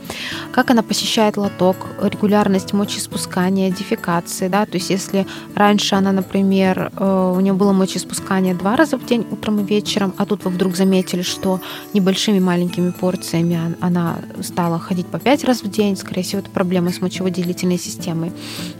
Как 0.50 0.72
она 0.72 0.82
посещает 0.82 1.36
лоток, 1.36 1.76
регулярность 2.02 2.72
мочеиспускания, 2.72 3.70
дефекации, 3.70 4.48
да, 4.48 4.66
то 4.66 4.74
есть 4.74 4.90
если 4.90 5.24
раньше 5.54 5.94
она, 5.94 6.10
например, 6.10 6.90
э, 6.96 7.34
у 7.36 7.38
нее 7.38 7.52
было 7.52 7.72
мочеиспускание 7.72 8.56
два 8.56 8.74
раза 8.74 8.98
в 8.98 9.06
день, 9.06 9.24
утром 9.30 9.60
и 9.60 9.64
вечером, 9.64 10.14
а 10.18 10.26
тут 10.26 10.44
вы 10.44 10.50
вдруг 10.50 10.74
заметили, 10.74 11.22
что 11.22 11.60
небольшими 11.94 12.40
маленькими 12.40 12.90
порциями 12.90 13.76
она 13.80 14.16
стала 14.40 14.80
ходить 14.80 15.06
по 15.06 15.20
пять 15.20 15.44
раз 15.44 15.62
в 15.62 15.70
день, 15.70 15.96
скорее 15.96 16.24
всего, 16.24 16.40
это 16.40 16.50
проблема 16.50 16.90
с 16.90 17.00
мочевыделительной 17.00 17.78
системой. 17.78 18.32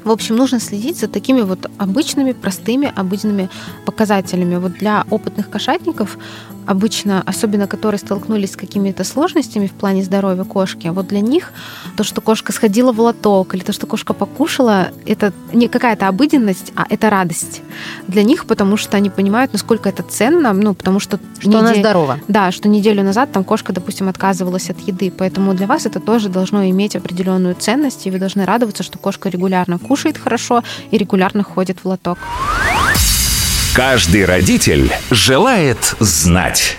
В 0.03 0.11
общем, 0.11 0.35
нужно 0.35 0.59
следить 0.59 0.99
за 0.99 1.07
такими 1.07 1.43
вот 1.43 1.71
обычными, 1.79 2.33
простыми, 2.33 2.93
обыденными 2.93 3.49
показателями 3.87 4.32
показателями. 4.33 4.57
Вот 4.57 4.73
для 4.73 5.05
опытных 5.11 5.51
кошатников 5.51 6.19
обычно, 6.67 7.23
особенно 7.27 7.67
которые 7.67 7.99
столкнулись 7.99 8.53
с 8.53 8.57
какими-то 8.57 9.05
сложностями 9.05 9.67
в 9.67 9.73
плане 9.73 10.03
здоровья 10.03 10.45
кошки, 10.45 10.89
вот 10.89 11.09
для 11.09 11.21
них 11.21 11.53
то, 11.97 12.05
что 12.05 12.21
кошка 12.21 12.53
сходила 12.53 12.93
в 12.93 13.01
лоток 13.01 13.55
или 13.55 13.63
то, 13.63 13.73
что 13.73 13.87
кошка 13.87 14.15
покушала, 14.15 14.89
это 15.07 15.33
не 15.53 15.69
какая-то 15.69 16.09
обыденность, 16.09 16.73
а 16.77 16.87
это 16.89 17.11
радость 17.11 17.63
для 18.09 18.23
них, 18.23 18.45
потому 18.47 18.77
что 18.77 18.97
они 18.97 19.11
понимают, 19.11 19.53
насколько 19.53 19.89
это 19.89 20.03
ценно, 20.03 20.53
ну, 20.53 20.75
потому 20.75 21.01
что... 21.01 21.19
Что 21.39 21.49
неделю, 21.49 21.59
она 21.59 21.75
здорова. 21.75 22.19
Да, 22.29 22.53
что 22.53 22.69
неделю 22.69 23.03
назад 23.03 23.33
там 23.33 23.45
кошка, 23.45 23.73
допустим, 23.73 24.09
отказывалась 24.09 24.71
от 24.71 24.79
еды, 24.89 25.11
поэтому 25.11 25.55
для 25.55 25.67
вас 25.67 25.87
это 25.87 25.99
тоже 25.99 26.29
должно 26.29 26.65
иметь 26.71 26.97
определенную 26.97 27.57
ценность, 27.57 28.07
и 28.07 28.11
вы 28.11 28.19
должны 28.19 28.45
радоваться, 28.45 28.85
что 28.85 28.99
кошка 28.99 29.29
регулярно 29.29 29.79
кушает 29.79 30.17
хорошо 30.17 30.63
и 30.93 30.99
регулярно 30.99 31.43
ходит 31.43 31.79
в 31.83 31.89
лоток. 31.89 32.19
Каждый 33.75 34.27
родитель 34.27 34.93
желает 35.11 35.95
знать. 35.99 36.77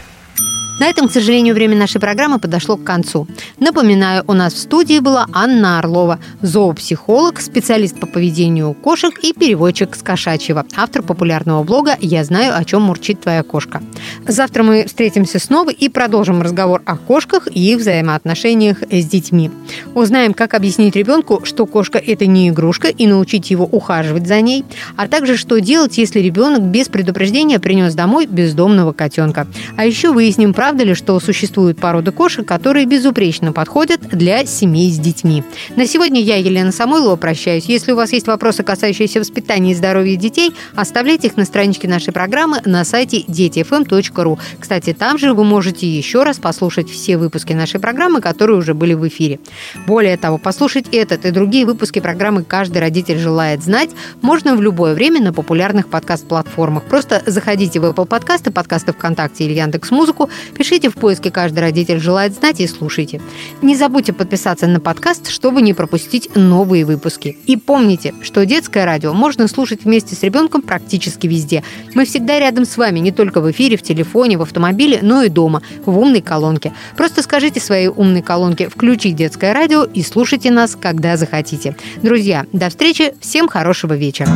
На 0.80 0.88
этом, 0.88 1.08
к 1.08 1.12
сожалению, 1.12 1.54
время 1.54 1.78
нашей 1.78 2.02
программы 2.02 2.40
подошло 2.40 2.78
к 2.78 2.84
концу. 2.84 3.28
Напоминаю, 3.60 4.24
у 4.28 4.34
нас 4.34 4.54
в 4.54 4.60
студии 4.60 5.00
была 5.00 5.28
Анна 5.32 5.80
Орлова, 5.80 6.20
зоопсихолог, 6.42 7.40
специалист 7.40 8.00
по 8.00 8.08
поведению 8.08 8.74
кошек 8.74 9.14
и 9.22 9.34
переводчик 9.34 9.96
с 9.96 10.02
кошачьего, 10.02 10.66
автор 10.76 11.04
популярного 11.04 11.64
блога 11.64 11.96
«Я 12.02 12.24
знаю, 12.24 12.58
о 12.58 12.64
чем 12.64 12.82
мурчит 12.82 13.22
твоя 13.22 13.44
кошка». 13.44 13.82
Завтра 14.28 14.64
мы 14.64 14.86
встретимся 14.86 15.40
снова 15.40 15.70
и 15.70 15.90
продолжим 15.90 16.42
разговор 16.42 16.82
о 16.86 16.98
кошках 16.98 17.48
и 17.52 17.72
их 17.72 17.80
взаимоотношениях 17.80 18.80
с 18.90 19.06
детьми. 19.06 19.52
Узнаем, 19.94 20.34
как 20.34 20.56
объяснить 20.56 20.96
ребенку, 20.96 21.42
что 21.44 21.66
кошка– 21.66 21.98
это 22.06 22.26
не 22.26 22.50
игрушка, 22.50 22.88
и 22.88 23.06
научить 23.06 23.52
его 23.52 23.66
ухаживать 23.66 24.28
за 24.28 24.42
ней, 24.42 24.66
а 24.96 25.08
также, 25.08 25.38
что 25.38 25.60
делать, 25.60 25.98
если 25.98 26.20
ребенок 26.20 26.64
без 26.64 26.90
предупреждения 26.90 27.60
принес 27.60 27.94
домой 27.94 28.26
бездомного 28.26 28.92
котенка. 28.92 29.48
А 29.78 29.86
еще 29.86 30.12
выясним, 30.12 30.54
правда 30.54 30.73
правда 30.74 30.86
ли, 30.86 30.96
что 30.96 31.20
существуют 31.20 31.78
породы 31.78 32.12
кошек, 32.12 32.48
которые 32.48 32.88
безупречно 32.88 33.54
подходят 33.54 34.02
для 34.10 34.44
семей 34.44 34.92
с 34.92 34.98
детьми? 34.98 35.44
На 35.76 35.86
сегодня 35.86 36.20
я, 36.20 36.38
Елена 36.38 36.72
Самойлова, 36.72 37.16
прощаюсь. 37.16 37.66
Если 37.66 37.92
у 37.92 37.96
вас 37.96 38.12
есть 38.12 38.26
вопросы, 38.26 38.64
касающиеся 38.64 39.20
воспитания 39.20 39.74
и 39.74 39.76
здоровья 39.76 40.16
детей, 40.16 40.52
оставляйте 40.74 41.28
их 41.28 41.38
на 41.38 41.46
страничке 41.46 41.88
нашей 41.88 42.12
программы 42.12 42.60
на 42.66 42.84
сайте 42.86 43.24
детифм.ру. 43.28 44.40
Кстати, 44.60 44.94
там 44.94 45.20
же 45.20 45.36
вы 45.36 45.44
можете 45.44 45.88
еще 45.88 46.24
раз 46.24 46.40
послушать 46.40 46.90
все 46.90 47.18
выпуски 47.18 47.54
нашей 47.54 47.80
программы, 47.80 48.20
которые 48.20 48.58
уже 48.58 48.74
были 48.74 48.96
в 48.96 49.08
эфире. 49.08 49.40
Более 49.86 50.18
того, 50.18 50.40
послушать 50.40 50.88
этот 50.92 51.24
и 51.28 51.30
другие 51.30 51.68
выпуски 51.68 52.00
программы 52.00 52.44
«Каждый 52.44 52.80
родитель 52.80 53.20
желает 53.20 53.62
знать» 53.62 53.92
можно 54.24 54.56
в 54.56 54.62
любое 54.64 54.96
время 54.96 55.22
на 55.22 55.34
популярных 55.34 55.88
подкаст-платформах. 55.90 56.86
Просто 56.86 57.22
заходите 57.28 57.80
в 57.80 57.86
Apple 57.86 58.08
подкасты, 58.08 58.50
подкасты 58.50 58.92
ВКонтакте 58.92 59.44
или 59.44 59.54
Яндекс 59.54 59.92
Музыку, 59.92 60.32
пишите 60.58 60.90
в 60.90 60.96
поиске 60.96 61.32
«Каждый 61.32 61.60
родитель 61.60 62.00
желает 62.00 62.34
знать» 62.34 62.60
и 62.60 62.68
слушайте. 62.68 63.22
Не 63.62 63.76
забудьте 63.76 64.14
подписаться 64.14 64.68
на 64.68 64.80
подкаст, 64.80 65.30
чтобы 65.30 65.62
не 65.62 65.74
пропустить 65.74 66.36
новые 66.36 66.86
выпуски. 66.86 67.38
И 67.46 67.58
помните, 67.58 68.14
что 68.22 68.46
детское 68.46 68.86
радио 68.86 69.14
можно 69.14 69.48
слушать 69.48 69.84
вместе 69.84 70.16
с 70.16 70.24
ребенком 70.24 70.62
практически 70.62 71.28
везде. 71.28 71.64
Мы 71.94 72.06
всегда 72.06 72.40
рядом 72.40 72.66
с 72.66 72.78
вами, 72.78 73.00
не 73.00 73.12
только 73.12 73.42
в 73.42 73.52
эфире, 73.52 73.78
в 73.78 73.82
телефоне, 73.82 74.38
в 74.38 74.42
автомобиле, 74.42 75.00
но 75.02 75.24
и 75.24 75.30
дома, 75.30 75.62
в 75.86 75.98
умной 75.98 76.22
колонке. 76.22 76.74
Просто 76.98 77.22
скажите 77.22 77.60
своей 77.60 77.88
умной 77.88 78.22
колонке 78.22 78.70
«Включить 78.70 79.16
детское 79.16 79.54
радио» 79.54 79.84
и 79.84 80.02
слушайте 80.04 80.52
нас, 80.52 80.78
когда 80.80 81.18
захотите. 81.18 81.76
Друзья, 82.02 82.46
до 82.54 82.70
встречи, 82.70 83.14
всем 83.20 83.48
хорошего 83.48 83.94
вечера. 83.94 84.30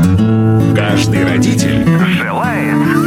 Каждый 0.75 1.25
родитель 1.25 1.85
желает 2.17 3.06